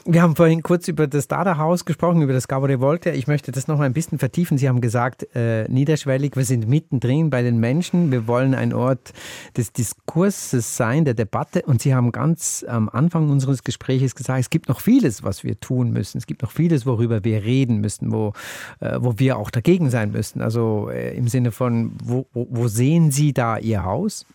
Wir 0.04 0.22
haben 0.22 0.36
vorhin 0.36 0.62
kurz 0.62 0.88
über 0.88 1.06
das 1.06 1.28
Dada-Haus 1.28 1.84
gesprochen, 1.84 2.22
über 2.22 2.32
das 2.32 2.48
Cabaret 2.48 2.80
Voltaire. 2.80 3.16
Ich 3.16 3.26
möchte 3.26 3.52
das 3.52 3.68
noch 3.68 3.80
ein 3.80 3.92
bisschen 3.92 4.18
vertiefen. 4.18 4.58
Sie 4.58 4.68
haben 4.68 4.80
gesagt, 4.80 5.26
äh, 5.34 5.68
niederschwellig, 5.68 6.36
wir 6.36 6.44
sind 6.44 6.68
mittendrin 6.68 7.30
bei 7.30 7.42
den 7.42 7.58
Menschen. 7.58 8.10
Wir 8.10 8.26
wollen 8.26 8.54
ein 8.54 8.72
Ort 8.72 9.12
des 9.56 9.72
Diskurses 9.72 10.76
sein, 10.76 11.04
der 11.04 11.14
Debatte. 11.14 11.62
Und 11.62 11.82
Sie 11.82 11.94
haben 11.94 12.12
ganz 12.12 12.64
am 12.68 12.88
Anfang 12.88 13.30
unseres 13.30 13.64
Gesprächs 13.64 14.14
gesagt, 14.14 14.40
es 14.40 14.50
gibt 14.50 14.68
noch 14.68 14.80
vieles, 14.80 15.22
was 15.22 15.44
wir 15.44 15.58
tun 15.60 15.90
müssen. 15.90 16.18
Es 16.18 16.26
gibt 16.26 16.42
noch 16.42 16.50
vieles, 16.50 16.86
worüber 16.86 17.24
wir 17.24 17.44
reden 17.44 17.80
müssen, 17.80 18.12
wo, 18.12 18.32
äh, 18.80 18.98
wo 19.00 19.18
wir 19.18 19.38
auch 19.38 19.50
dagegen 19.50 19.90
sein 19.90 20.12
müssen. 20.12 20.42
Also 20.42 20.90
äh, 20.90 21.16
im 21.16 21.28
Sinne 21.28 21.52
von, 21.52 21.92
wo, 22.02 22.26
wo, 22.32 22.46
wo 22.50 22.68
sehen 22.68 23.10
Sie 23.10 23.32
da 23.32 23.58
Ihr 23.58 23.84
Haus? 23.84 24.26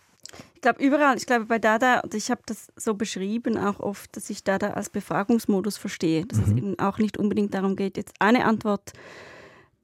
Ich 0.54 0.60
glaube 0.60 0.84
überall. 0.84 1.16
Ich 1.16 1.26
glaube 1.26 1.46
bei 1.46 1.58
Dada, 1.58 2.00
und 2.00 2.14
ich 2.14 2.30
habe 2.30 2.42
das 2.46 2.68
so 2.76 2.94
beschrieben 2.94 3.58
auch 3.58 3.80
oft, 3.80 4.16
dass 4.16 4.30
ich 4.30 4.44
Dada 4.44 4.70
als 4.70 4.90
Befragungsmodus 4.90 5.76
verstehe. 5.76 6.26
Dass 6.26 6.38
es 6.38 6.50
eben 6.50 6.78
auch 6.78 6.98
nicht 6.98 7.18
unbedingt 7.18 7.54
darum 7.54 7.76
geht, 7.76 7.96
jetzt 7.96 8.14
eine 8.18 8.44
Antwort 8.44 8.92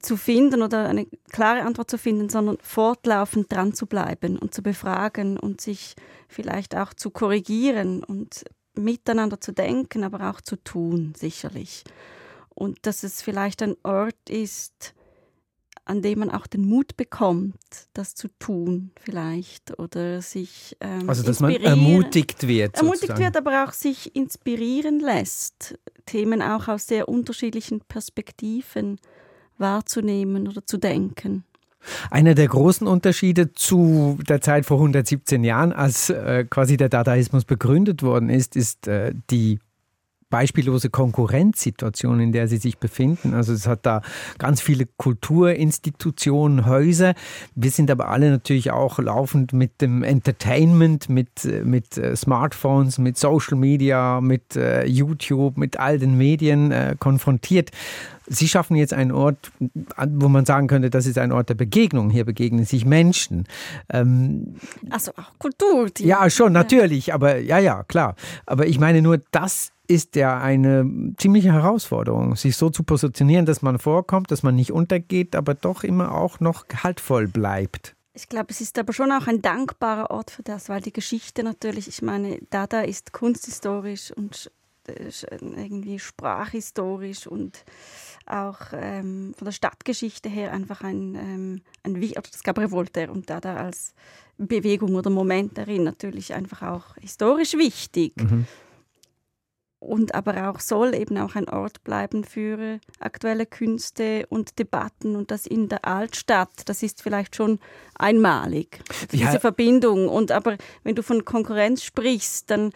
zu 0.01 0.15
finden 0.15 0.61
oder 0.61 0.87
eine 0.87 1.07
klare 1.31 1.63
Antwort 1.63 1.91
zu 1.91 1.97
finden, 1.97 2.29
sondern 2.29 2.57
fortlaufend 2.61 3.51
dran 3.51 3.73
zu 3.73 3.85
bleiben 3.85 4.39
und 4.39 4.53
zu 4.53 4.61
befragen 4.61 5.37
und 5.37 5.59
sich 5.59 5.95
vielleicht 6.27 6.75
auch 6.75 6.93
zu 6.93 7.09
korrigieren 7.09 8.03
und 8.03 8.45
miteinander 8.75 9.41
zu 9.41 9.51
denken, 9.51 10.03
aber 10.03 10.29
auch 10.29 10.41
zu 10.41 10.55
tun, 10.55 11.13
sicherlich. 11.17 11.83
Und 12.49 12.85
dass 12.85 13.03
es 13.03 13.21
vielleicht 13.21 13.61
ein 13.61 13.75
Ort 13.83 14.29
ist, 14.29 14.93
an 15.89 16.03
dem 16.03 16.19
man 16.19 16.29
auch 16.29 16.45
den 16.45 16.67
Mut 16.67 16.95
bekommt, 16.97 17.57
das 17.93 18.13
zu 18.13 18.27
tun, 18.37 18.91
vielleicht 19.01 19.79
oder 19.79 20.21
sich 20.21 20.77
ähm, 20.81 21.09
Also, 21.09 21.23
dass 21.23 21.39
man 21.39 21.51
ermutigt 21.55 22.47
wird. 22.47 22.77
ermutigt 22.77 23.01
sozusagen. 23.01 23.23
wird, 23.23 23.37
aber 23.37 23.63
auch 23.63 23.73
sich 23.73 24.15
inspirieren 24.15 24.99
lässt, 24.99 25.79
Themen 26.05 26.43
auch 26.43 26.67
aus 26.67 26.85
sehr 26.85 27.09
unterschiedlichen 27.09 27.81
Perspektiven 27.81 28.99
wahrzunehmen 29.57 30.47
oder 30.47 30.63
zu 30.63 30.77
denken. 30.77 31.43
Einer 32.11 32.35
der 32.35 32.47
großen 32.47 32.85
Unterschiede 32.85 33.53
zu 33.53 34.19
der 34.27 34.41
Zeit 34.41 34.67
vor 34.67 34.77
117 34.77 35.43
Jahren, 35.43 35.73
als 35.73 36.11
äh, 36.11 36.45
quasi 36.47 36.77
der 36.77 36.89
Dadaismus 36.89 37.45
begründet 37.45 38.03
worden 38.03 38.29
ist, 38.29 38.55
ist 38.55 38.87
äh, 38.87 39.13
die 39.31 39.59
beispiellose 40.29 40.89
Konkurrenzsituation, 40.89 42.19
in 42.19 42.31
der 42.31 42.47
sie 42.47 42.57
sich 42.57 42.77
befinden. 42.77 43.33
Also 43.33 43.53
es 43.53 43.67
hat 43.67 43.85
da 43.85 44.01
ganz 44.37 44.61
viele 44.61 44.85
Kulturinstitutionen, 44.97 46.65
Häuser. 46.65 47.13
Wir 47.55 47.71
sind 47.71 47.89
aber 47.89 48.09
alle 48.09 48.29
natürlich 48.29 48.71
auch 48.71 48.99
laufend 48.99 49.53
mit 49.53 49.81
dem 49.81 50.03
Entertainment, 50.03 51.09
mit, 51.09 51.45
mit 51.63 51.97
äh, 51.97 52.15
Smartphones, 52.15 52.97
mit 52.97 53.17
Social 53.17 53.57
Media, 53.57 54.21
mit 54.21 54.55
äh, 54.55 54.85
YouTube, 54.85 55.57
mit 55.57 55.79
all 55.79 55.99
den 55.99 56.17
Medien 56.17 56.71
äh, 56.71 56.95
konfrontiert. 56.99 57.71
Sie 58.31 58.47
schaffen 58.47 58.75
jetzt 58.75 58.93
einen 58.93 59.11
Ort, 59.11 59.51
wo 60.07 60.27
man 60.29 60.45
sagen 60.45 60.67
könnte, 60.67 60.91
das 60.91 61.07
ist 61.07 61.17
ein 61.17 61.31
Ort 61.31 61.49
der 61.49 61.55
Begegnung. 61.55 62.11
Hier 62.11 62.25
begegnen 62.25 62.63
sich 62.63 62.85
Menschen. 62.85 63.47
Ähm, 63.89 64.55
Also 64.91 65.11
auch 65.13 65.39
Kultur. 65.39 65.89
Ja, 65.97 66.29
schon, 66.29 66.53
natürlich, 66.53 67.11
aber 67.11 67.39
ja, 67.39 67.57
ja, 67.57 67.83
klar. 67.83 68.15
Aber 68.45 68.67
ich 68.67 68.79
meine 68.79 69.01
nur, 69.01 69.19
das 69.31 69.71
ist 69.89 70.15
ja 70.15 70.39
eine 70.39 71.13
ziemliche 71.17 71.51
Herausforderung, 71.51 72.35
sich 72.35 72.55
so 72.55 72.69
zu 72.69 72.83
positionieren, 72.83 73.47
dass 73.47 73.63
man 73.63 73.79
vorkommt, 73.79 74.29
dass 74.29 74.43
man 74.43 74.55
nicht 74.55 74.71
untergeht, 74.71 75.35
aber 75.35 75.55
doch 75.55 75.83
immer 75.83 76.13
auch 76.13 76.39
noch 76.39 76.67
gehaltvoll 76.67 77.27
bleibt. 77.27 77.95
Ich 78.13 78.29
glaube, 78.29 78.47
es 78.49 78.61
ist 78.61 78.77
aber 78.77 78.93
schon 78.93 79.11
auch 79.11 79.25
ein 79.25 79.41
dankbarer 79.41 80.11
Ort 80.11 80.29
für 80.29 80.43
das, 80.43 80.69
weil 80.69 80.81
die 80.81 80.93
Geschichte 80.93 81.43
natürlich, 81.43 81.87
ich 81.87 82.03
meine, 82.03 82.37
Dada 82.51 82.81
ist 82.81 83.13
kunsthistorisch 83.13 84.11
und 84.11 84.51
irgendwie 85.39 85.99
sprachhistorisch 85.99 87.27
und 87.27 87.63
auch 88.25 88.59
ähm, 88.73 89.33
von 89.37 89.45
der 89.45 89.51
Stadtgeschichte 89.51 90.29
her 90.29 90.51
einfach 90.51 90.81
ein, 90.81 91.15
ähm, 91.15 91.61
ein 91.83 91.95
oder 91.95 92.21
das 92.31 92.43
Gabriel 92.43 92.71
Voltaire 92.71 93.11
und 93.11 93.29
da 93.29 93.39
da 93.39 93.55
als 93.55 93.93
Bewegung 94.37 94.95
oder 94.95 95.11
Moment 95.11 95.57
darin 95.57 95.83
natürlich 95.83 96.33
einfach 96.33 96.63
auch 96.63 96.95
historisch 96.97 97.53
wichtig. 97.53 98.13
Mhm 98.17 98.45
und 99.79 100.13
aber 100.13 100.49
auch 100.49 100.59
soll 100.59 100.93
eben 100.93 101.17
auch 101.17 101.35
ein 101.35 101.49
Ort 101.49 101.83
bleiben 101.83 102.23
für 102.23 102.79
aktuelle 102.99 103.45
Künste 103.45 104.25
und 104.29 104.59
Debatten 104.59 105.15
und 105.15 105.31
das 105.31 105.45
in 105.45 105.69
der 105.69 105.85
Altstadt, 105.85 106.49
das 106.65 106.83
ist 106.83 107.01
vielleicht 107.01 107.35
schon 107.35 107.59
einmalig, 107.95 108.81
diese 109.11 109.23
ja. 109.23 109.39
Verbindung. 109.39 110.09
Und 110.09 110.31
aber 110.31 110.57
wenn 110.83 110.95
du 110.95 111.03
von 111.03 111.23
Konkurrenz 111.23 111.83
sprichst, 111.83 112.51
dann 112.51 112.71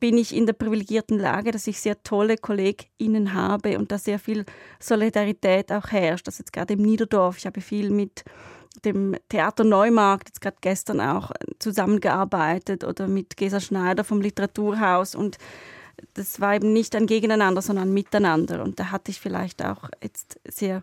bin 0.00 0.18
ich 0.18 0.36
in 0.36 0.44
der 0.44 0.52
privilegierten 0.52 1.18
Lage, 1.18 1.50
dass 1.50 1.66
ich 1.66 1.80
sehr 1.80 2.02
tolle 2.02 2.36
KollegInnen 2.36 3.32
habe 3.32 3.78
und 3.78 3.90
da 3.90 3.96
sehr 3.96 4.18
viel 4.18 4.44
Solidarität 4.78 5.72
auch 5.72 5.88
herrscht. 5.92 6.26
Das 6.26 6.38
jetzt 6.38 6.52
gerade 6.52 6.74
im 6.74 6.82
Niederdorf. 6.82 7.38
Ich 7.38 7.46
habe 7.46 7.62
viel 7.62 7.88
mit 7.90 8.22
dem 8.84 9.16
Theater 9.30 9.64
Neumarkt, 9.64 10.28
jetzt 10.28 10.42
gerade 10.42 10.58
gestern 10.60 11.00
auch 11.00 11.30
zusammengearbeitet 11.58 12.84
oder 12.84 13.08
mit 13.08 13.38
Gesa 13.38 13.60
Schneider 13.60 14.04
vom 14.04 14.20
Literaturhaus 14.20 15.14
und 15.14 15.38
das 16.14 16.40
war 16.40 16.54
eben 16.54 16.72
nicht 16.72 16.94
ein 16.94 17.06
Gegeneinander, 17.06 17.62
sondern 17.62 17.88
ein 17.88 17.94
Miteinander. 17.94 18.62
Und 18.62 18.80
da 18.80 18.90
hatte 18.90 19.10
ich 19.10 19.20
vielleicht 19.20 19.64
auch 19.64 19.90
jetzt 20.02 20.40
sehr 20.48 20.82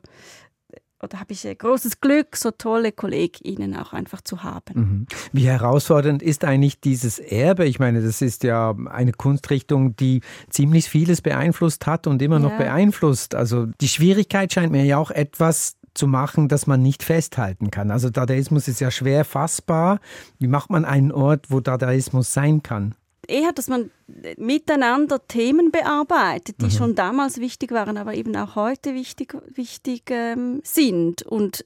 oder 1.04 1.20
habe 1.20 1.34
ich 1.34 1.48
großes 1.58 2.00
Glück, 2.00 2.36
so 2.36 2.52
tolle 2.52 2.92
KollegInnen 2.92 3.76
auch 3.76 3.94
einfach 3.94 4.22
zu 4.22 4.44
haben. 4.44 4.74
Mhm. 4.76 5.08
Wie 5.32 5.48
herausfordernd 5.48 6.22
ist 6.22 6.46
eigentlich 6.46 6.80
dieses 6.80 7.20
Erbe? 7.20 7.66
Ich 7.66 7.80
meine, 7.80 8.02
das 8.02 8.22
ist 8.22 8.44
ja 8.44 8.76
eine 8.90 9.12
Kunstrichtung, 9.12 9.96
die 9.96 10.22
ziemlich 10.50 10.90
vieles 10.90 11.22
beeinflusst 11.22 11.88
hat 11.88 12.08
und 12.08 12.22
immer 12.22 12.40
noch 12.40 12.52
ja. 12.52 12.58
beeinflusst. 12.58 13.36
Also 13.36 13.66
die 13.66 13.88
Schwierigkeit 13.88 14.54
scheint 14.54 14.72
mir 14.72 14.86
ja 14.86 14.98
auch 14.98 15.12
etwas 15.12 15.78
zu 15.94 16.08
machen, 16.08 16.48
das 16.48 16.68
man 16.68 16.82
nicht 16.82 17.04
festhalten 17.04 17.72
kann. 17.72 17.92
Also 17.92 18.10
Dadaismus 18.10 18.68
ist 18.68 18.80
ja 18.80 18.92
schwer 18.92 19.26
fassbar. 19.26 20.00
Wie 20.40 20.48
macht 20.48 20.70
man 20.70 20.86
einen 20.86 21.12
Ort, 21.12 21.48
wo 21.50 21.60
Dadaismus 21.60 22.32
sein 22.32 22.64
kann? 22.64 22.96
Eher, 23.28 23.52
dass 23.52 23.68
man 23.68 23.92
miteinander 24.38 25.26
Themen 25.28 25.72
bearbeitet, 25.72 26.58
die 26.62 26.66
mhm. 26.66 26.72
schon 26.72 26.96
damals 26.96 27.40
wichtig 27.40 27.72
waren, 27.72 27.98
aber 27.98 28.14
eben 28.14 28.36
auch 28.36 28.56
heute 28.56 28.94
wichtig, 28.94 29.36
wichtig 29.54 30.04
ähm, 30.10 30.62
sind. 30.64 31.24
Und 31.24 31.66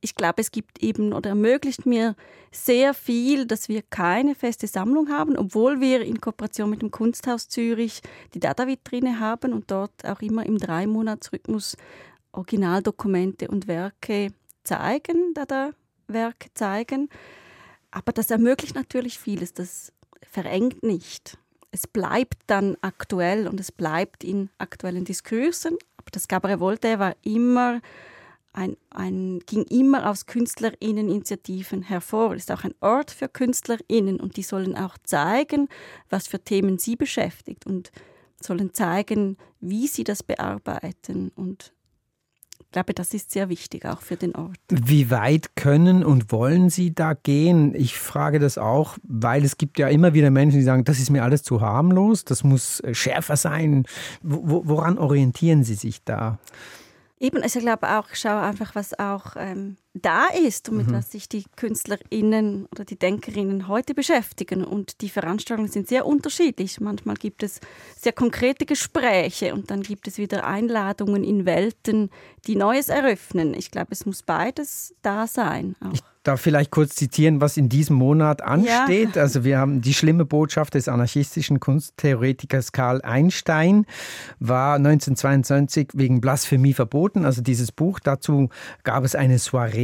ich 0.00 0.14
glaube, 0.14 0.40
es 0.40 0.50
gibt 0.50 0.82
eben 0.82 1.12
oder 1.12 1.30
ermöglicht 1.30 1.86
mir 1.86 2.16
sehr 2.52 2.94
viel, 2.94 3.46
dass 3.46 3.68
wir 3.68 3.82
keine 3.82 4.34
feste 4.34 4.66
Sammlung 4.66 5.10
haben, 5.10 5.36
obwohl 5.36 5.80
wir 5.80 6.02
in 6.02 6.20
Kooperation 6.20 6.70
mit 6.70 6.82
dem 6.82 6.90
Kunsthaus 6.90 7.48
Zürich 7.48 8.00
die 8.34 8.40
Data-Vitrine 8.40 9.20
haben 9.20 9.52
und 9.52 9.70
dort 9.70 10.04
auch 10.04 10.20
immer 10.20 10.44
im 10.46 10.58
Drei-Monats-Rhythmus 10.58 11.76
Originaldokumente 12.32 13.48
und 13.48 13.66
Werke 13.66 14.32
zeigen, 14.64 15.34
Dada-Werke 15.34 16.48
zeigen. 16.54 17.08
Aber 17.90 18.12
das 18.12 18.30
ermöglicht 18.30 18.74
natürlich 18.74 19.18
vieles. 19.18 19.52
Das 19.52 19.92
verengt 20.30 20.82
nicht. 20.82 21.38
Es 21.72 21.86
bleibt 21.86 22.38
dann 22.46 22.76
aktuell 22.80 23.46
und 23.46 23.60
es 23.60 23.70
bleibt 23.70 24.24
in 24.24 24.50
aktuellen 24.58 25.04
Diskursen. 25.04 25.76
Aber 25.96 26.10
das 26.10 26.28
Gabriel 26.28 26.60
Voltaire 26.60 26.98
war 26.98 27.16
immer 27.22 27.80
ein, 28.52 28.76
ein, 28.90 29.40
ging 29.46 29.64
immer 29.64 30.10
aus 30.10 30.26
KünstlerInneninitiativen 30.26 31.82
hervor. 31.82 32.34
Es 32.34 32.44
ist 32.44 32.52
auch 32.52 32.64
ein 32.64 32.74
Ort 32.80 33.10
für 33.10 33.28
KünstlerInnen 33.28 34.18
und 34.18 34.36
die 34.36 34.42
sollen 34.42 34.76
auch 34.76 34.98
zeigen, 35.04 35.68
was 36.08 36.26
für 36.26 36.40
Themen 36.40 36.78
sie 36.78 36.96
beschäftigt 36.96 37.66
und 37.66 37.92
sollen 38.40 38.72
zeigen, 38.74 39.36
wie 39.60 39.86
sie 39.86 40.02
das 40.04 40.22
bearbeiten 40.22 41.30
und 41.36 41.72
ich 42.70 42.72
glaube, 42.72 42.94
das 42.94 43.14
ist 43.14 43.32
sehr 43.32 43.48
wichtig 43.48 43.84
auch 43.84 44.00
für 44.00 44.14
den 44.14 44.32
Ort. 44.36 44.56
Wie 44.68 45.10
weit 45.10 45.56
können 45.56 46.04
und 46.04 46.30
wollen 46.30 46.70
Sie 46.70 46.94
da 46.94 47.14
gehen? 47.14 47.74
Ich 47.74 47.98
frage 47.98 48.38
das 48.38 48.58
auch, 48.58 48.96
weil 49.02 49.44
es 49.44 49.58
gibt 49.58 49.76
ja 49.80 49.88
immer 49.88 50.14
wieder 50.14 50.30
Menschen, 50.30 50.60
die 50.60 50.64
sagen, 50.64 50.84
das 50.84 51.00
ist 51.00 51.10
mir 51.10 51.24
alles 51.24 51.42
zu 51.42 51.60
harmlos, 51.60 52.24
das 52.24 52.44
muss 52.44 52.78
äh, 52.78 52.94
schärfer 52.94 53.36
sein. 53.36 53.86
Woran 54.22 54.98
orientieren 54.98 55.64
Sie 55.64 55.74
sich 55.74 56.04
da? 56.04 56.38
Eben, 57.18 57.42
also 57.42 57.58
ich 57.58 57.64
glaube 57.64 57.88
auch, 57.88 58.06
ich 58.12 58.20
schaue 58.20 58.40
einfach, 58.40 58.76
was 58.76 58.96
auch 58.96 59.34
ähm, 59.36 59.76
da 59.94 60.26
ist 60.26 60.68
und 60.68 60.76
mit 60.76 60.88
mhm. 60.88 60.94
was 60.94 61.10
sich 61.10 61.28
die 61.28 61.44
KünstlerInnen 61.56 62.66
oder 62.70 62.84
die 62.84 62.98
DenkerInnen 62.98 63.66
heute 63.66 63.94
beschäftigen. 63.94 64.64
Und 64.64 65.00
die 65.00 65.08
Veranstaltungen 65.08 65.70
sind 65.70 65.88
sehr 65.88 66.06
unterschiedlich. 66.06 66.80
Manchmal 66.80 67.16
gibt 67.16 67.42
es 67.42 67.60
sehr 67.98 68.12
konkrete 68.12 68.66
Gespräche 68.66 69.52
und 69.52 69.70
dann 69.70 69.82
gibt 69.82 70.06
es 70.06 70.18
wieder 70.18 70.46
Einladungen 70.46 71.24
in 71.24 71.44
Welten, 71.44 72.10
die 72.46 72.56
Neues 72.56 72.88
eröffnen. 72.88 73.54
Ich 73.54 73.70
glaube, 73.70 73.88
es 73.90 74.06
muss 74.06 74.22
beides 74.22 74.94
da 75.02 75.26
sein. 75.26 75.74
Auch. 75.80 75.92
Ich 75.92 76.02
darf 76.22 76.40
vielleicht 76.40 76.70
kurz 76.70 76.94
zitieren, 76.96 77.40
was 77.40 77.56
in 77.56 77.68
diesem 77.68 77.96
Monat 77.96 78.42
ansteht. 78.42 79.16
Ja. 79.16 79.22
Also 79.22 79.44
wir 79.44 79.58
haben 79.58 79.80
die 79.80 79.94
schlimme 79.94 80.26
Botschaft 80.26 80.74
des 80.74 80.86
anarchistischen 80.86 81.60
Kunsttheoretikers 81.60 82.72
Karl 82.72 83.00
Einstein 83.02 83.86
war 84.38 84.76
1922 84.76 85.88
wegen 85.94 86.20
Blasphemie 86.20 86.74
verboten. 86.74 87.24
Also 87.24 87.40
dieses 87.40 87.72
Buch, 87.72 88.00
dazu 88.00 88.50
gab 88.84 89.04
es 89.04 89.14
eine 89.14 89.38
Soiree. 89.38 89.79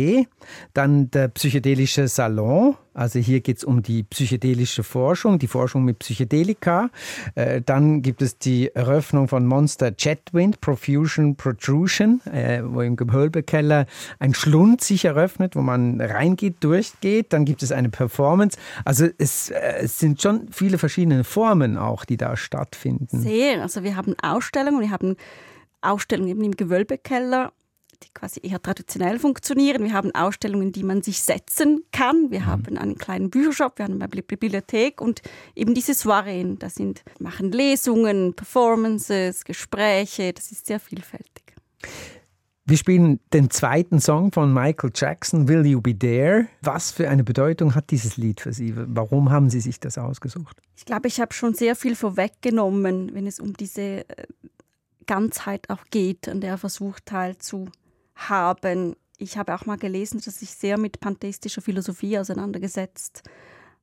Dann 0.74 1.10
der 1.10 1.28
psychedelische 1.28 2.08
Salon 2.08 2.76
also 2.96 3.18
hier 3.18 3.40
geht 3.40 3.58
es 3.58 3.64
um 3.64 3.82
die 3.82 4.02
psychedelische 4.04 4.82
Forschung, 4.82 5.38
die 5.38 5.48
Forschung 5.48 5.84
mit 5.84 5.98
Psychedelika. 5.98 6.88
Äh, 7.34 7.60
dann 7.60 8.00
gibt 8.00 8.22
es 8.22 8.38
die 8.38 8.74
Eröffnung 8.74 9.28
von 9.28 9.44
Monster 9.44 9.92
Jetwind, 9.96 10.62
Profusion 10.62 11.36
Protrusion, 11.36 12.22
äh, 12.24 12.62
wo 12.64 12.80
im 12.80 12.96
Gehölbekeller 12.96 13.84
ein 14.18 14.32
Schlund 14.32 14.80
sich 14.80 15.04
eröffnet, 15.04 15.56
wo 15.56 15.60
man 15.60 16.00
reingeht, 16.00 16.56
durchgeht. 16.60 17.34
Dann 17.34 17.44
gibt 17.44 17.62
es 17.62 17.70
eine 17.70 17.90
Performance. 17.90 18.58
Also 18.86 19.08
es, 19.18 19.50
äh, 19.50 19.80
es 19.82 19.98
sind 19.98 20.22
schon 20.22 20.48
viele 20.50 20.78
verschiedene 20.78 21.22
Formen 21.22 21.76
auch, 21.76 22.06
die 22.06 22.16
da 22.16 22.34
stattfinden. 22.34 23.20
Sehr. 23.20 23.60
Also 23.60 23.82
wir 23.82 23.94
haben 23.96 24.14
Ausstellungen, 24.22 24.80
wir 24.80 24.90
haben 24.90 25.16
Ausstellungen 25.82 26.30
eben 26.30 26.44
im 26.44 26.56
Gewölbekeller 26.56 27.52
die 28.02 28.08
quasi 28.12 28.40
eher 28.42 28.60
traditionell 28.60 29.18
funktionieren. 29.18 29.82
Wir 29.82 29.92
haben 29.92 30.14
Ausstellungen, 30.14 30.72
die 30.72 30.82
man 30.82 31.02
sich 31.02 31.22
setzen 31.22 31.84
kann. 31.92 32.30
Wir 32.30 32.40
mhm. 32.40 32.46
haben 32.46 32.78
einen 32.78 32.98
kleinen 32.98 33.30
Büchershop, 33.30 33.78
wir 33.78 33.84
haben 33.84 34.00
eine 34.00 34.08
Bibliothek 34.08 35.00
und 35.00 35.22
eben 35.54 35.74
diese 35.74 35.94
Soireen. 35.94 36.58
Da 36.58 36.70
sind, 36.70 37.02
machen 37.18 37.52
Lesungen, 37.52 38.34
Performances, 38.34 39.44
Gespräche. 39.44 40.32
Das 40.32 40.52
ist 40.52 40.66
sehr 40.66 40.80
vielfältig. 40.80 41.46
Wir 42.68 42.76
spielen 42.76 43.20
den 43.32 43.48
zweiten 43.50 44.00
Song 44.00 44.32
von 44.32 44.52
Michael 44.52 44.90
Jackson, 44.92 45.46
Will 45.46 45.64
You 45.64 45.80
Be 45.80 45.96
There? 45.96 46.48
Was 46.62 46.90
für 46.90 47.08
eine 47.08 47.22
Bedeutung 47.22 47.76
hat 47.76 47.90
dieses 47.90 48.16
Lied 48.16 48.40
für 48.40 48.52
Sie? 48.52 48.74
Warum 48.74 49.30
haben 49.30 49.50
Sie 49.50 49.60
sich 49.60 49.78
das 49.78 49.98
ausgesucht? 49.98 50.60
Ich 50.76 50.84
glaube, 50.84 51.06
ich 51.06 51.20
habe 51.20 51.32
schon 51.32 51.54
sehr 51.54 51.76
viel 51.76 51.94
vorweggenommen, 51.94 53.14
wenn 53.14 53.28
es 53.28 53.38
um 53.38 53.52
diese 53.52 54.08
äh, 54.08 54.26
Ganzheit 55.06 55.70
auch 55.70 55.84
geht, 55.92 56.28
an 56.28 56.40
der 56.40 56.50
er 56.50 56.58
versucht 56.58 57.06
teilzunehmen 57.06 57.70
haben. 58.16 58.96
Ich 59.18 59.38
habe 59.38 59.54
auch 59.54 59.66
mal 59.66 59.78
gelesen, 59.78 60.20
dass 60.24 60.40
sich 60.40 60.50
sehr 60.50 60.78
mit 60.78 61.00
pantheistischer 61.00 61.62
Philosophie 61.62 62.18
auseinandergesetzt 62.18 63.22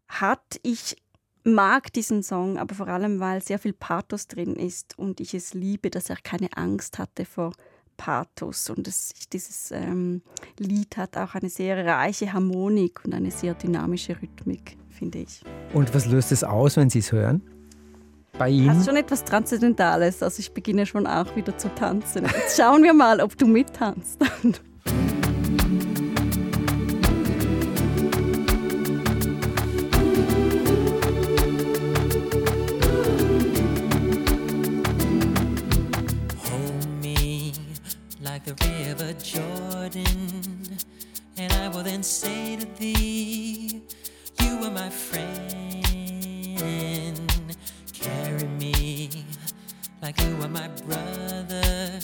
hat. 0.07 0.59
Ich 0.61 0.97
mag 1.43 1.91
diesen 1.93 2.23
Song, 2.23 2.57
aber 2.57 2.75
vor 2.75 2.87
allem, 2.87 3.19
weil 3.19 3.41
sehr 3.41 3.59
viel 3.59 3.73
Pathos 3.73 4.27
drin 4.27 4.55
ist 4.55 4.97
und 4.97 5.19
ich 5.19 5.33
es 5.33 5.53
liebe, 5.53 5.89
dass 5.89 6.09
er 6.09 6.17
keine 6.17 6.49
Angst 6.55 6.99
hatte 6.99 7.25
vor 7.25 7.53
Pathos. 7.97 8.69
Und 8.69 8.87
es, 8.87 9.13
dieses 9.31 9.71
ähm, 9.71 10.21
Lied 10.57 10.97
hat 10.97 11.17
auch 11.17 11.35
eine 11.35 11.49
sehr 11.49 11.85
reiche 11.85 12.33
Harmonik 12.33 13.03
und 13.05 13.13
eine 13.13 13.31
sehr 13.31 13.53
dynamische 13.53 14.19
Rhythmik, 14.21 14.77
finde 14.89 15.19
ich. 15.19 15.43
Und 15.73 15.93
was 15.93 16.05
löst 16.05 16.31
es 16.31 16.43
aus, 16.43 16.77
wenn 16.77 16.89
Sie 16.89 16.99
es 16.99 17.11
hören? 17.11 17.41
Bei? 18.37 18.63
Das 18.65 18.77
ist 18.77 18.85
schon 18.85 18.95
etwas 18.95 19.23
Transzendentales. 19.23 20.21
Also 20.21 20.39
ich 20.39 20.53
beginne 20.53 20.85
schon 20.85 21.07
auch 21.07 21.35
wieder 21.35 21.57
zu 21.57 21.73
tanzen. 21.73 22.25
Jetzt 22.25 22.57
schauen 22.57 22.83
wir 22.83 22.93
mal, 22.93 23.21
ob 23.21 23.37
du 23.37 23.47
mittanzt. 23.47 24.19
like 38.21 38.45
the 38.45 38.55
river 38.65 39.13
Jordan, 39.21 40.79
and 41.37 41.53
I 41.53 41.67
will 41.67 41.83
then 41.83 42.01
say 42.01 42.55
to 42.55 42.65
thee, 42.79 43.81
You 44.39 44.63
are 44.63 44.71
my 44.71 44.89
friend. 44.89 45.53
Carry 48.03 48.47
me 48.59 49.09
like 50.01 50.19
you 50.19 50.35
are 50.41 50.49
my 50.49 50.67
brother. 50.85 51.99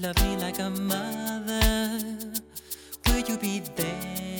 Love 0.00 0.16
me 0.22 0.36
like 0.38 0.58
a 0.58 0.70
mother. 0.70 2.00
Will 3.06 3.18
you 3.18 3.36
be 3.36 3.60
there? 3.76 4.31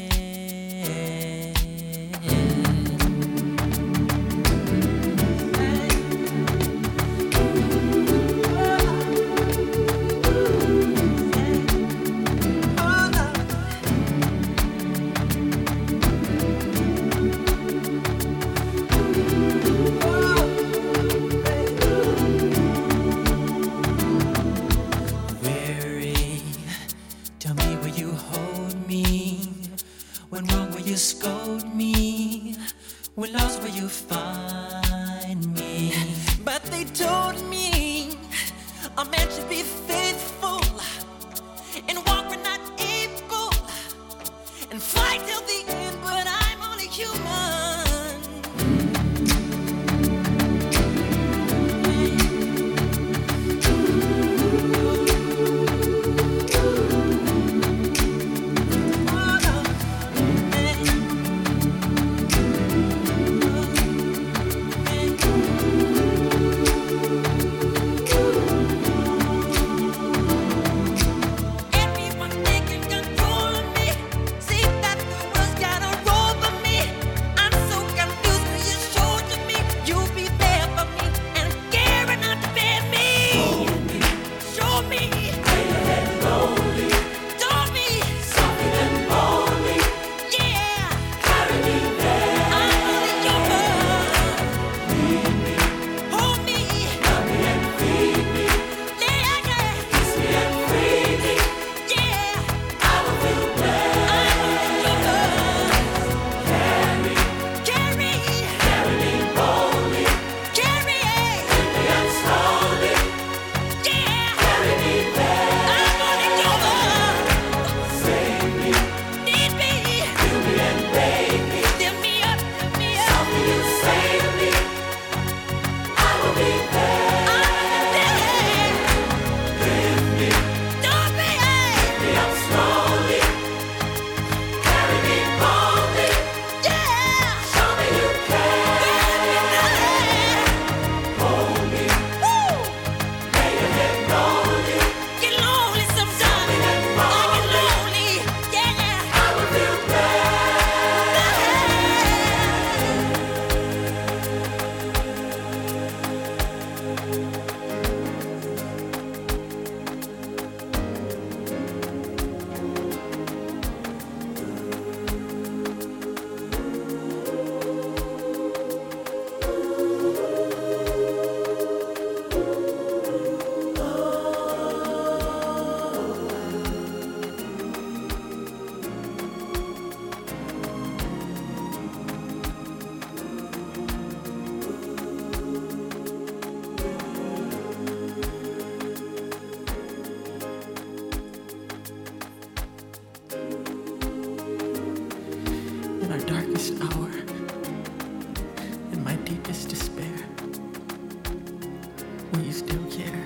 You 202.41 202.53
still 202.53 202.85
care? 202.91 203.25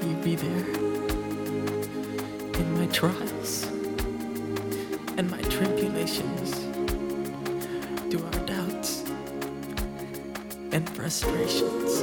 Will 0.00 0.08
you 0.08 0.16
be 0.22 0.36
there? 0.36 0.66
In 2.60 2.78
my 2.78 2.86
trials 2.86 3.64
and 5.16 5.28
my 5.30 5.40
tribulations, 5.42 6.54
through 8.08 8.24
our 8.24 8.46
doubts 8.46 9.04
and 10.70 10.88
frustrations, 10.90 12.02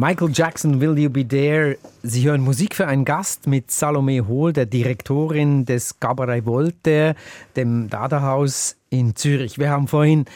Michael 0.00 0.30
Jackson, 0.32 0.80
Will 0.80 0.96
You 0.96 1.10
Be 1.10 1.26
There? 1.26 1.76
Sie 2.04 2.22
hören 2.22 2.42
Musik 2.42 2.76
für 2.76 2.86
einen 2.86 3.04
Gast 3.04 3.48
mit 3.48 3.72
Salome 3.72 4.28
Hohl, 4.28 4.52
der 4.52 4.64
Direktorin 4.64 5.64
des 5.64 5.98
Cabaret 5.98 6.46
Voltaire, 6.46 7.16
dem 7.56 7.90
Dada-Haus 7.90 8.76
in 8.90 9.16
Zürich. 9.16 9.58
Wir 9.58 9.70
haben 9.70 9.88
vorhin 9.88 10.26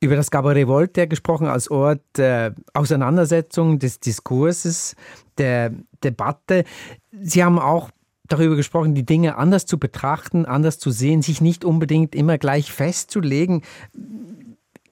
über 0.00 0.16
das 0.16 0.32
Cabaret 0.32 0.66
Voltaire 0.66 1.06
gesprochen 1.06 1.46
als 1.46 1.70
Ort 1.70 2.00
der 2.16 2.56
Auseinandersetzung, 2.74 3.78
des 3.78 4.00
Diskurses, 4.00 4.96
der 5.38 5.72
Debatte. 6.02 6.64
Sie 7.12 7.44
haben 7.44 7.60
auch 7.60 7.90
darüber 8.26 8.56
gesprochen, 8.56 8.96
die 8.96 9.06
Dinge 9.06 9.36
anders 9.36 9.66
zu 9.66 9.78
betrachten, 9.78 10.46
anders 10.46 10.80
zu 10.80 10.90
sehen, 10.90 11.22
sich 11.22 11.40
nicht 11.40 11.64
unbedingt 11.64 12.16
immer 12.16 12.38
gleich 12.38 12.72
festzulegen. 12.72 13.62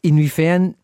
Inwiefern 0.03 0.77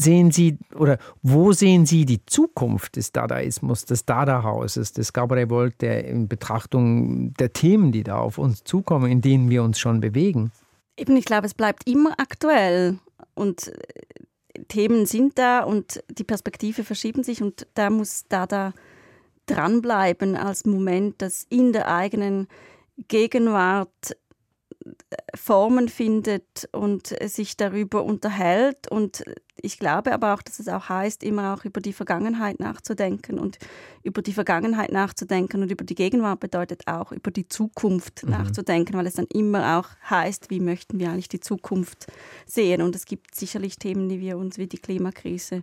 sehen 0.00 0.30
Sie 0.30 0.58
oder 0.74 0.98
wo 1.22 1.52
sehen 1.52 1.86
Sie 1.86 2.04
die 2.04 2.24
Zukunft 2.24 2.96
des 2.96 3.12
Dadaismus, 3.12 3.84
des 3.84 4.06
Dada-Hauses, 4.06 4.92
des 4.92 5.12
Cabaret 5.12 5.50
Voltaire 5.50 6.04
in 6.04 6.26
Betrachtung 6.28 7.34
der 7.34 7.52
Themen, 7.52 7.92
die 7.92 8.02
da 8.02 8.18
auf 8.18 8.38
uns 8.38 8.64
zukommen, 8.64 9.10
in 9.10 9.20
denen 9.20 9.50
wir 9.50 9.62
uns 9.62 9.78
schon 9.78 10.00
bewegen? 10.00 10.52
Eben, 10.96 11.16
ich 11.16 11.24
glaube, 11.24 11.46
es 11.46 11.54
bleibt 11.54 11.88
immer 11.88 12.14
aktuell 12.18 12.98
und 13.34 13.68
äh, 13.68 14.64
Themen 14.68 15.06
sind 15.06 15.38
da 15.38 15.62
und 15.62 16.02
die 16.10 16.24
Perspektive 16.24 16.84
verschieben 16.84 17.22
sich 17.22 17.42
und 17.42 17.66
da 17.74 17.90
muss 17.90 18.24
Dada 18.28 18.72
dranbleiben 19.46 20.36
als 20.36 20.64
Moment, 20.64 21.16
das 21.18 21.46
in 21.48 21.72
der 21.72 21.88
eigenen 21.92 22.48
Gegenwart 23.08 24.16
Formen 25.34 25.88
findet 25.88 26.68
und 26.72 27.14
sich 27.22 27.56
darüber 27.56 28.02
unterhält 28.02 28.90
und 28.90 29.24
ich 29.62 29.78
glaube 29.78 30.12
aber 30.12 30.34
auch, 30.34 30.42
dass 30.42 30.58
es 30.58 30.68
auch 30.68 30.88
heißt, 30.88 31.22
immer 31.22 31.54
auch 31.54 31.64
über 31.64 31.80
die 31.80 31.92
Vergangenheit 31.92 32.60
nachzudenken. 32.60 33.38
Und 33.38 33.58
über 34.02 34.22
die 34.22 34.32
Vergangenheit 34.32 34.92
nachzudenken 34.92 35.62
und 35.62 35.70
über 35.70 35.84
die 35.84 35.94
Gegenwart 35.94 36.40
bedeutet 36.40 36.86
auch 36.86 37.12
über 37.12 37.30
die 37.30 37.48
Zukunft 37.48 38.24
mhm. 38.24 38.30
nachzudenken, 38.30 38.94
weil 38.94 39.06
es 39.06 39.14
dann 39.14 39.26
immer 39.26 39.78
auch 39.78 39.88
heißt, 40.08 40.50
wie 40.50 40.60
möchten 40.60 40.98
wir 40.98 41.10
eigentlich 41.10 41.28
die 41.28 41.40
Zukunft 41.40 42.06
sehen. 42.46 42.82
Und 42.82 42.94
es 42.96 43.04
gibt 43.04 43.34
sicherlich 43.34 43.76
Themen, 43.76 44.08
die 44.08 44.20
wir 44.20 44.38
uns 44.38 44.58
wie 44.58 44.66
die 44.66 44.78
Klimakrise 44.78 45.62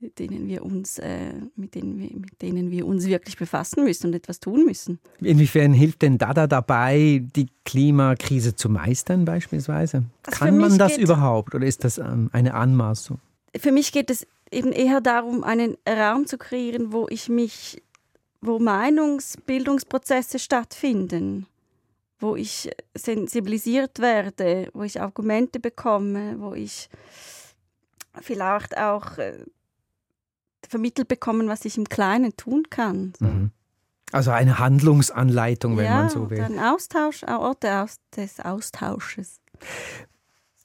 denen 0.00 0.46
wir 0.46 0.64
uns, 0.64 0.98
äh, 0.98 1.32
mit, 1.56 1.74
denen 1.74 1.98
wir, 1.98 2.10
mit 2.18 2.42
denen 2.42 2.70
wir 2.70 2.86
uns 2.86 3.06
wirklich 3.06 3.36
befassen 3.36 3.84
müssen 3.84 4.08
und 4.08 4.14
etwas 4.14 4.40
tun 4.40 4.64
müssen. 4.64 4.98
Inwiefern 5.20 5.72
hilft 5.72 6.02
denn 6.02 6.18
Dada 6.18 6.46
dabei, 6.46 7.22
die 7.34 7.46
Klimakrise 7.64 8.54
zu 8.54 8.68
meistern 8.68 9.24
beispielsweise? 9.24 10.04
Also 10.24 10.38
Kann 10.38 10.58
man 10.58 10.78
das 10.78 10.96
überhaupt 10.98 11.54
oder 11.54 11.66
ist 11.66 11.84
das 11.84 11.98
ähm, 11.98 12.30
eine 12.32 12.54
Anmaßung? 12.54 13.18
Für 13.56 13.72
mich 13.72 13.92
geht 13.92 14.10
es 14.10 14.26
eben 14.50 14.72
eher 14.72 15.00
darum, 15.00 15.44
einen 15.44 15.76
Raum 15.88 16.26
zu 16.26 16.36
kreieren, 16.38 16.92
wo 16.92 17.06
ich 17.08 17.28
mich, 17.28 17.82
wo 18.40 18.58
Meinungsbildungsprozesse 18.58 20.38
stattfinden, 20.38 21.46
wo 22.20 22.36
ich 22.36 22.70
sensibilisiert 22.94 23.98
werde, 23.98 24.68
wo 24.74 24.82
ich 24.82 25.00
Argumente 25.00 25.58
bekomme, 25.58 26.36
wo 26.38 26.54
ich 26.54 26.88
vielleicht 28.20 28.76
auch 28.76 29.18
äh, 29.18 29.44
vermittelt 30.66 31.08
bekommen, 31.08 31.48
was 31.48 31.64
ich 31.64 31.76
im 31.78 31.88
Kleinen 31.88 32.36
tun 32.36 32.64
kann. 32.70 33.12
So. 33.18 33.26
Mhm. 33.26 33.50
Also 34.12 34.30
eine 34.30 34.58
Handlungsanleitung, 34.58 35.76
wenn 35.76 35.84
ja, 35.84 36.02
man 36.02 36.10
so 36.10 36.30
will. 36.30 36.40
Ein 36.40 36.58
Austausch, 36.58 37.24
ein 37.24 37.36
Ort 37.36 37.64
des 37.64 38.40
Austausches. 38.40 39.40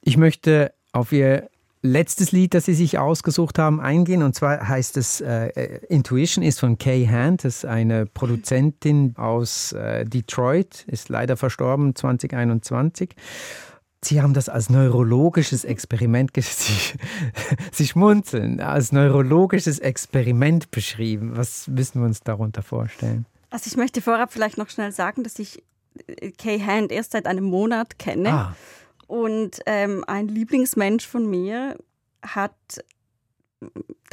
Ich 0.01 0.17
möchte 0.17 0.73
auf 0.91 1.11
Ihr 1.11 1.49
letztes 1.81 2.31
Lied, 2.31 2.53
das 2.53 2.65
Sie 2.65 2.73
sich 2.73 2.99
ausgesucht 2.99 3.57
haben, 3.57 3.79
eingehen. 3.81 4.23
Und 4.23 4.35
zwar 4.35 4.67
heißt 4.67 4.97
es 4.97 5.21
äh, 5.21 5.79
Intuition, 5.89 6.43
ist 6.43 6.59
von 6.59 6.77
Kay 6.77 7.07
Hand. 7.07 7.43
Das 7.43 7.57
ist 7.57 7.65
eine 7.65 8.05
Produzentin 8.05 9.15
aus 9.17 9.71
äh, 9.71 10.05
Detroit, 10.05 10.85
ist 10.87 11.09
leider 11.09 11.37
verstorben 11.37 11.95
2021. 11.95 13.15
Sie 14.03 14.21
haben 14.21 14.33
das 14.33 14.49
als 14.49 14.69
neurologisches 14.69 15.63
Experiment, 15.63 16.31
Sie, 16.35 16.97
Sie 17.71 17.87
schmunzeln, 17.87 18.59
als 18.59 18.91
neurologisches 18.91 19.79
Experiment 19.79 20.71
beschrieben. 20.71 21.37
Was 21.37 21.67
müssen 21.67 22.01
wir 22.01 22.07
uns 22.07 22.21
darunter 22.21 22.63
vorstellen? 22.63 23.25
Also 23.51 23.67
ich 23.67 23.77
möchte 23.77 24.01
vorab 24.01 24.33
vielleicht 24.33 24.57
noch 24.57 24.69
schnell 24.69 24.91
sagen, 24.91 25.23
dass 25.23 25.37
ich 25.37 25.63
äh, 26.07 26.31
Kay 26.31 26.59
Hand 26.59 26.91
erst 26.91 27.11
seit 27.11 27.27
einem 27.27 27.43
Monat 27.43 27.99
kenne. 27.99 28.29
Ah. 28.29 28.55
Und 29.07 29.59
ähm, 29.65 30.03
ein 30.07 30.27
Lieblingsmensch 30.27 31.05
von 31.05 31.29
mir 31.29 31.77
hat 32.23 32.55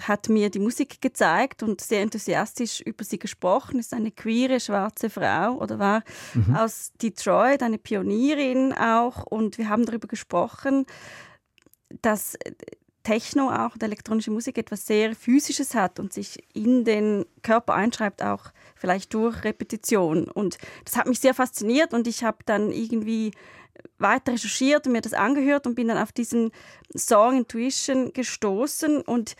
hat 0.03 0.29
mir 0.29 0.51
die 0.51 0.59
Musik 0.59 1.01
gezeigt 1.01 1.63
und 1.63 1.81
sehr 1.81 2.03
enthusiastisch 2.03 2.81
über 2.81 3.05
sie 3.05 3.19
gesprochen. 3.19 3.79
Ist 3.79 3.95
eine 3.95 4.11
queere 4.11 4.61
schwarze 4.61 5.11
Frau 5.11 5.55
oder 5.55 5.79
war 5.79 6.03
mhm. 6.35 6.55
aus 6.55 6.93
Detroit, 7.03 7.63
eine 7.63 7.79
Pionierin 7.79 8.73
auch. 8.73 9.25
Und 9.25 9.59
wir 9.59 9.69
haben 9.69 9.85
darüber 9.85 10.09
gesprochen, 10.09 10.87
dass 12.03 12.37
Techno 13.03 13.51
auch 13.51 13.73
und 13.73 13.83
elektronische 13.83 14.31
Musik 14.31 14.59
etwas 14.59 14.87
sehr 14.87 15.15
Physisches 15.15 15.75
hat 15.75 15.99
und 15.99 16.13
sich 16.13 16.45
in 16.53 16.85
den 16.85 17.25
Körper 17.43 17.75
einschreibt, 17.75 18.23
auch 18.23 18.51
vielleicht 18.75 19.15
durch 19.15 19.45
Repetition. 19.45 20.29
Und 20.29 20.59
das 20.85 20.97
hat 20.97 21.07
mich 21.07 21.19
sehr 21.19 21.33
fasziniert 21.33 21.95
und 21.95 22.07
ich 22.07 22.23
habe 22.23 22.39
dann 22.45 22.71
irgendwie 22.71 23.33
weiter 23.99 24.33
recherchiert 24.33 24.87
und 24.87 24.93
mir 24.93 25.01
das 25.01 25.13
angehört 25.13 25.67
und 25.67 25.75
bin 25.75 25.89
dann 25.89 25.99
auf 25.99 26.13
diesen 26.13 26.51
Song 26.97 27.39
Intuition 27.39 28.13
gestoßen 28.13 29.03
und 29.03 29.37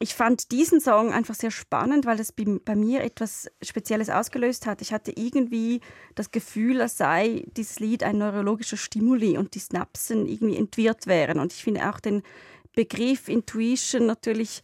ich 0.00 0.14
fand 0.14 0.52
diesen 0.52 0.80
Song 0.80 1.12
einfach 1.12 1.34
sehr 1.34 1.50
spannend, 1.50 2.06
weil 2.06 2.20
es 2.20 2.32
bei 2.32 2.76
mir 2.76 3.02
etwas 3.02 3.50
Spezielles 3.62 4.10
ausgelöst 4.10 4.64
hat. 4.66 4.80
Ich 4.80 4.92
hatte 4.92 5.12
irgendwie 5.16 5.80
das 6.14 6.30
Gefühl, 6.30 6.80
als 6.80 6.98
sei 6.98 7.44
dieses 7.56 7.80
Lied 7.80 8.04
ein 8.04 8.18
neurologischer 8.18 8.76
Stimuli 8.76 9.36
und 9.36 9.54
die 9.54 9.58
Synapsen 9.58 10.26
irgendwie 10.26 10.56
entwirrt 10.56 11.08
wären. 11.08 11.40
Und 11.40 11.52
ich 11.52 11.64
finde 11.64 11.88
auch 11.90 11.98
den 11.98 12.22
Begriff 12.76 13.28
Intuition 13.28 14.06
natürlich 14.06 14.62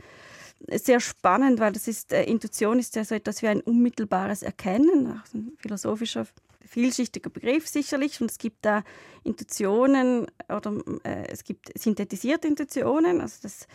sehr 0.73 1.01
spannend, 1.01 1.61
weil 1.61 1.73
das 1.73 1.89
ist, 1.89 2.13
äh, 2.13 2.25
Intuition 2.25 2.79
ist 2.79 2.97
ja 2.97 3.05
so 3.05 3.15
etwas 3.15 3.43
wie 3.43 3.49
ein 3.49 3.61
unmittelbares 3.61 4.43
Erkennen, 4.43 5.07
auch 5.07 5.35
ein 5.35 5.53
philosophischer 5.59 6.27
vielschichtiger 6.67 7.31
Begriff 7.31 7.69
sicherlich 7.69 8.21
und 8.21 8.31
es 8.31 8.39
gibt 8.39 8.65
da 8.65 8.83
Intuitionen 9.23 10.27
oder 10.49 10.73
äh, 11.05 11.27
es 11.29 11.45
gibt 11.45 11.71
synthetisierte 11.79 12.49
Intuitionen, 12.49 13.21
also 13.21 13.37
das 13.43 13.69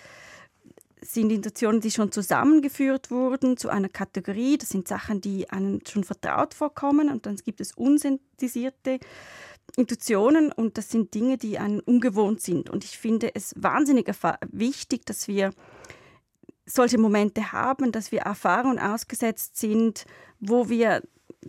sind 1.01 1.31
Intuitionen, 1.31 1.81
die 1.81 1.91
schon 1.91 2.11
zusammengeführt 2.11 3.09
wurden 3.09 3.55
zu 3.57 3.69
einer 3.69 3.87
Kategorie. 3.87 4.57
Das 4.57 4.69
sind 4.69 4.87
Sachen, 4.87 5.21
die 5.21 5.49
einem 5.49 5.79
schon 5.87 6.03
vertraut 6.03 6.53
vorkommen 6.53 7.09
und 7.09 7.25
dann 7.25 7.37
gibt 7.37 7.61
es 7.61 7.71
unsynthetisierte 7.71 8.99
Intuitionen 9.77 10.51
und 10.51 10.77
das 10.77 10.89
sind 10.89 11.13
Dinge, 11.13 11.37
die 11.37 11.57
einem 11.57 11.79
ungewohnt 11.79 12.41
sind. 12.41 12.69
Und 12.69 12.83
ich 12.83 12.97
finde 12.97 13.33
es 13.33 13.53
wahnsinnig 13.55 14.07
wichtig, 14.51 15.05
dass 15.05 15.27
wir 15.27 15.51
solche 16.69 16.97
Momente 16.97 17.51
haben, 17.51 17.91
dass 17.91 18.11
wir 18.11 18.21
Erfahrungen 18.21 18.79
ausgesetzt 18.79 19.57
sind, 19.57 20.05
wo 20.39 20.69
wir 20.69 21.01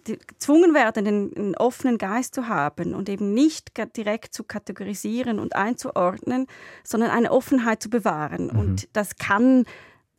gezwungen 0.04 0.72
werden, 0.72 1.06
einen, 1.06 1.36
einen, 1.36 1.56
offenen 1.56 1.98
Geist 1.98 2.34
zu 2.34 2.48
haben 2.48 2.94
und 2.94 3.08
eben 3.08 3.34
nicht 3.34 3.72
direkt 3.96 4.34
zu 4.34 4.44
kategorisieren 4.44 5.38
und 5.38 5.56
einzuordnen, 5.56 6.46
sondern 6.84 7.10
eine 7.10 7.32
Offenheit 7.32 7.82
zu 7.82 7.90
bewahren. 7.90 8.50
Mhm. 8.52 8.58
Und 8.58 8.88
das 8.92 9.16
kann 9.16 9.64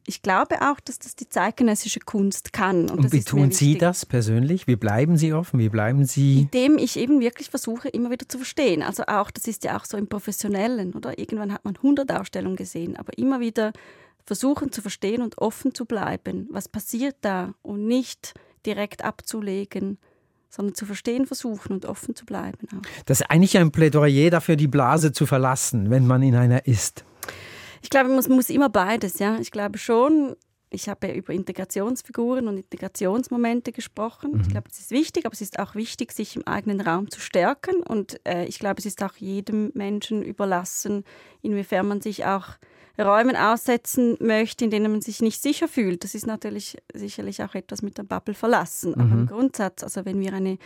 ich 0.07 0.21
glaube 0.21 0.61
auch, 0.61 0.79
dass 0.79 0.99
das 0.99 1.15
die 1.15 1.29
zeitgenössische 1.29 1.99
Kunst 1.99 2.53
kann. 2.53 2.89
Und, 2.89 2.99
und 2.99 3.13
wie 3.13 3.23
tun 3.23 3.51
Sie 3.51 3.77
das 3.77 4.05
persönlich? 4.05 4.65
Wie 4.67 4.75
bleiben 4.75 5.15
Sie 5.15 5.33
offen? 5.33 5.59
Wie 5.59 5.69
bleiben 5.69 6.05
Sie? 6.05 6.41
Indem 6.41 6.77
ich 6.77 6.97
eben 6.97 7.19
wirklich 7.19 7.49
versuche, 7.49 7.87
immer 7.89 8.09
wieder 8.09 8.27
zu 8.27 8.37
verstehen. 8.37 8.81
Also 8.81 9.03
auch, 9.03 9.31
das 9.31 9.47
ist 9.47 9.63
ja 9.63 9.77
auch 9.77 9.85
so 9.85 9.97
im 9.97 10.07
Professionellen, 10.07 10.93
oder? 10.93 11.19
Irgendwann 11.19 11.53
hat 11.53 11.65
man 11.65 11.75
100 11.75 12.11
Ausstellungen 12.11 12.55
gesehen, 12.55 12.95
aber 12.97 13.17
immer 13.17 13.39
wieder 13.39 13.73
versuchen 14.25 14.71
zu 14.71 14.81
verstehen 14.81 15.21
und 15.21 15.37
offen 15.37 15.73
zu 15.73 15.85
bleiben. 15.85 16.47
Was 16.51 16.67
passiert 16.67 17.15
da? 17.21 17.53
Und 17.61 17.87
nicht 17.87 18.33
direkt 18.65 19.03
abzulegen, 19.03 19.97
sondern 20.49 20.75
zu 20.75 20.85
verstehen 20.85 21.25
versuchen 21.25 21.73
und 21.73 21.85
offen 21.85 22.15
zu 22.15 22.25
bleiben. 22.25 22.67
Auch. 22.75 23.05
Das 23.05 23.21
ist 23.21 23.31
eigentlich 23.31 23.57
ein 23.57 23.71
Plädoyer 23.71 24.29
dafür, 24.29 24.55
die 24.55 24.67
Blase 24.67 25.11
zu 25.11 25.25
verlassen, 25.25 25.89
wenn 25.89 26.05
man 26.05 26.21
in 26.21 26.35
einer 26.35 26.67
ist. 26.67 27.05
Ich 27.81 27.89
glaube, 27.89 28.09
man 28.09 28.23
muss 28.29 28.49
immer 28.49 28.69
beides. 28.69 29.19
Ja, 29.19 29.37
ich 29.39 29.51
glaube 29.51 29.77
schon. 29.77 30.35
Ich 30.73 30.87
habe 30.87 31.07
ja 31.07 31.13
über 31.15 31.33
Integrationsfiguren 31.33 32.47
und 32.47 32.55
Integrationsmomente 32.55 33.73
gesprochen. 33.73 34.33
Mhm. 34.33 34.41
Ich 34.41 34.49
glaube, 34.49 34.69
es 34.71 34.79
ist 34.79 34.91
wichtig, 34.91 35.25
aber 35.25 35.33
es 35.33 35.41
ist 35.41 35.59
auch 35.59 35.75
wichtig, 35.75 36.13
sich 36.13 36.37
im 36.37 36.47
eigenen 36.47 36.79
Raum 36.79 37.09
zu 37.09 37.19
stärken. 37.19 37.83
Und 37.83 38.25
äh, 38.25 38.45
ich 38.45 38.57
glaube, 38.59 38.79
es 38.79 38.85
ist 38.85 39.03
auch 39.03 39.15
jedem 39.17 39.71
Menschen 39.73 40.21
überlassen, 40.21 41.03
inwiefern 41.41 41.87
man 41.87 41.99
sich 41.99 42.25
auch 42.25 42.51
Räumen 42.99 43.35
aussetzen 43.35 44.17
möchte, 44.19 44.65
in 44.65 44.71
denen 44.71 44.91
man 44.91 45.01
sich 45.01 45.21
nicht 45.21 45.41
sicher 45.41 45.67
fühlt. 45.67 46.03
Das 46.03 46.15
ist 46.15 46.27
natürlich 46.27 46.77
sicherlich 46.93 47.43
auch 47.43 47.55
etwas 47.55 47.81
mit 47.81 47.97
der 47.97 48.03
Bubble 48.03 48.33
verlassen. 48.33 48.93
Aber 48.93 49.03
im 49.03 49.21
mhm. 49.21 49.27
Grundsatz, 49.27 49.83
also 49.83 50.05
wenn 50.05 50.19
wir 50.19 50.33
eine 50.33 50.57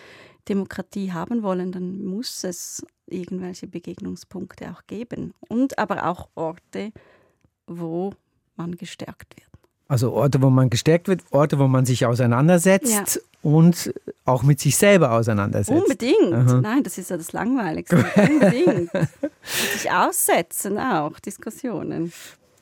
Demokratie 0.48 1.12
haben 1.12 1.44
wollen, 1.44 1.72
dann 1.72 2.04
muss 2.04 2.44
es 2.44 2.86
irgendwelche 3.08 3.68
Begegnungspunkte 3.68 4.72
auch 4.72 4.86
geben. 4.88 5.34
Und 5.48 5.78
aber 5.78 6.08
auch 6.08 6.30
Orte, 6.36 6.92
wo 7.68 8.14
man 8.56 8.76
gestärkt 8.76 9.36
wird. 9.38 9.50
Also 9.88 10.14
Orte, 10.14 10.42
wo 10.42 10.50
man 10.50 10.70
gestärkt 10.70 11.08
wird, 11.08 11.22
Orte, 11.32 11.60
wo 11.60 11.68
man 11.68 11.86
sich 11.86 12.06
auseinandersetzt. 12.06 13.22
Und 13.46 13.94
auch 14.26 14.42
mit 14.42 14.60
sich 14.60 14.76
selber 14.76 15.12
auseinandersetzt. 15.12 15.80
Unbedingt. 15.80 16.34
Aha. 16.34 16.62
Nein, 16.62 16.82
das 16.82 16.98
ist 16.98 17.12
ja 17.12 17.18
das 17.18 17.32
Langweiligste. 17.32 18.04
Unbedingt. 18.18 18.90
sich 19.44 19.92
aussetzen 19.92 20.80
auch, 20.80 21.20
Diskussionen. 21.20 22.12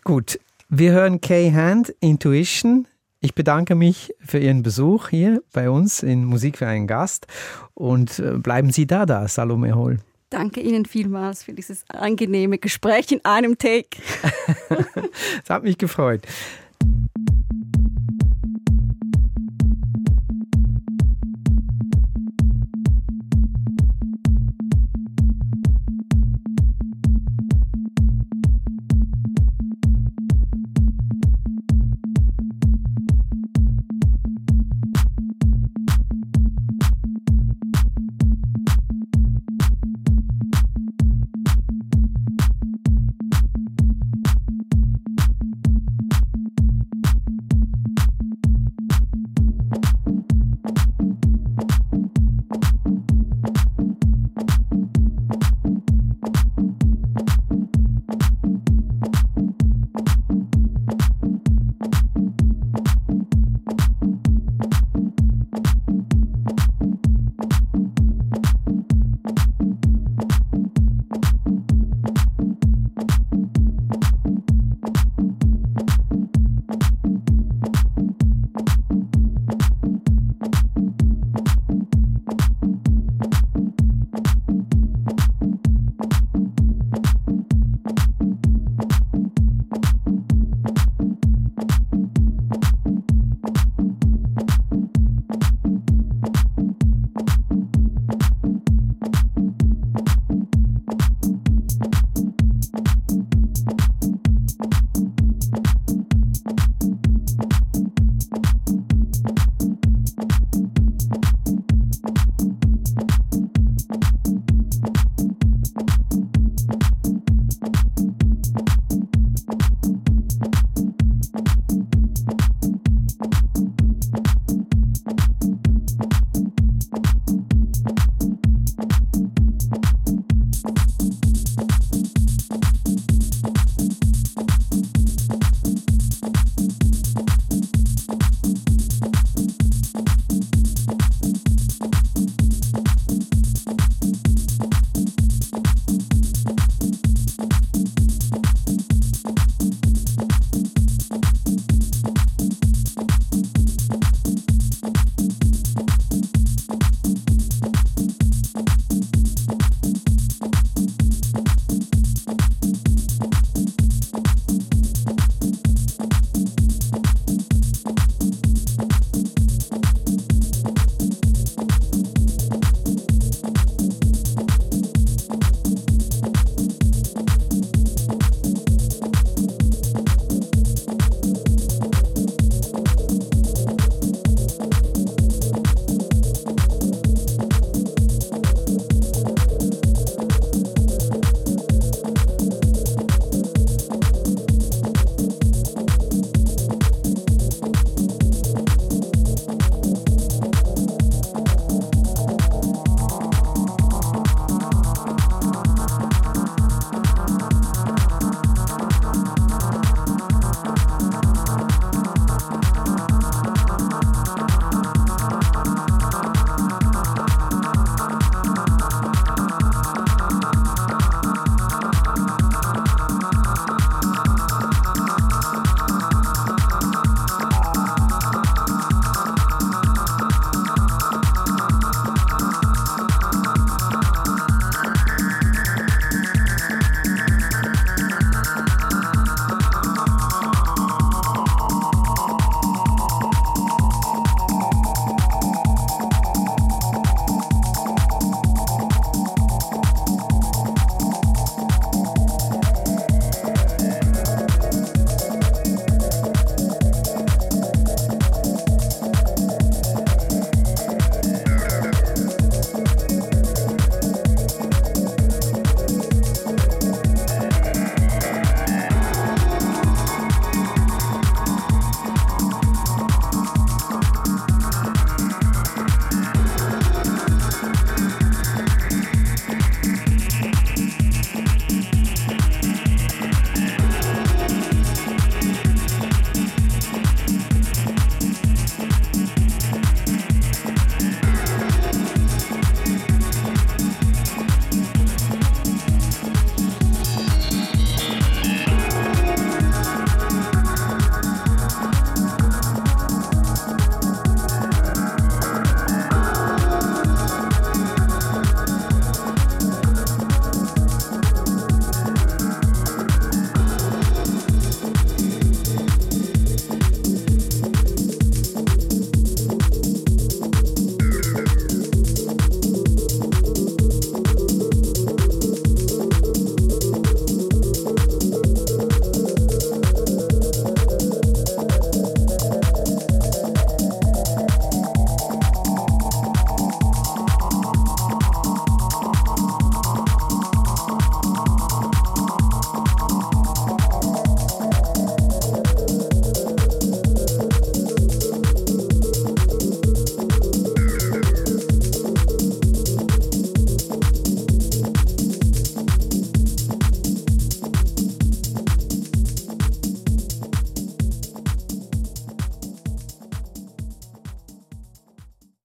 Gut, 0.04 0.42
wir 0.68 0.92
hören 0.92 1.22
Kay 1.22 1.52
Hand, 1.52 1.96
Intuition. 2.02 2.86
Ich 3.22 3.34
bedanke 3.34 3.76
mich 3.76 4.14
für 4.20 4.40
Ihren 4.40 4.62
Besuch 4.62 5.08
hier 5.08 5.42
bei 5.54 5.70
uns 5.70 6.04
in 6.04 6.26
Musik 6.26 6.58
für 6.58 6.68
einen 6.68 6.86
Gast 6.86 7.28
und 7.76 8.20
äh, 8.20 8.34
bleiben 8.34 8.74
Sie 8.74 8.86
da, 8.86 9.06
da, 9.06 9.30
Salome 9.30 9.76
Hohl. 9.76 10.00
Danke 10.30 10.60
Ihnen 10.60 10.84
vielmals 10.84 11.44
für 11.44 11.54
dieses 11.54 11.86
angenehme 11.88 12.58
Gespräch 12.58 13.10
in 13.14 13.24
einem 13.24 13.58
Take. 13.58 14.02
Es 15.44 15.50
hat 15.50 15.64
mich 15.64 15.78
gefreut. 15.78 16.24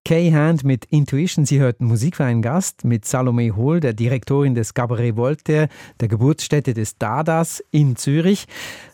Kay 0.09 0.33
Hand 0.33 0.65
mit 0.65 0.87
Intuition. 0.87 1.45
Sie 1.45 1.61
hörten 1.61 1.85
Musik 1.85 2.17
für 2.17 2.25
einen 2.25 2.41
Gast 2.41 2.83
mit 2.83 3.05
Salome 3.05 3.55
Hohl, 3.55 3.81
der 3.81 3.93
Direktorin 3.93 4.55
des 4.55 4.73
Cabaret 4.73 5.17
Voltaire, 5.17 5.69
der 6.01 6.09
Geburtsstätte 6.09 6.73
des 6.73 6.97
Dadas 6.97 7.63
in 7.73 7.95
Zürich. 7.95 8.47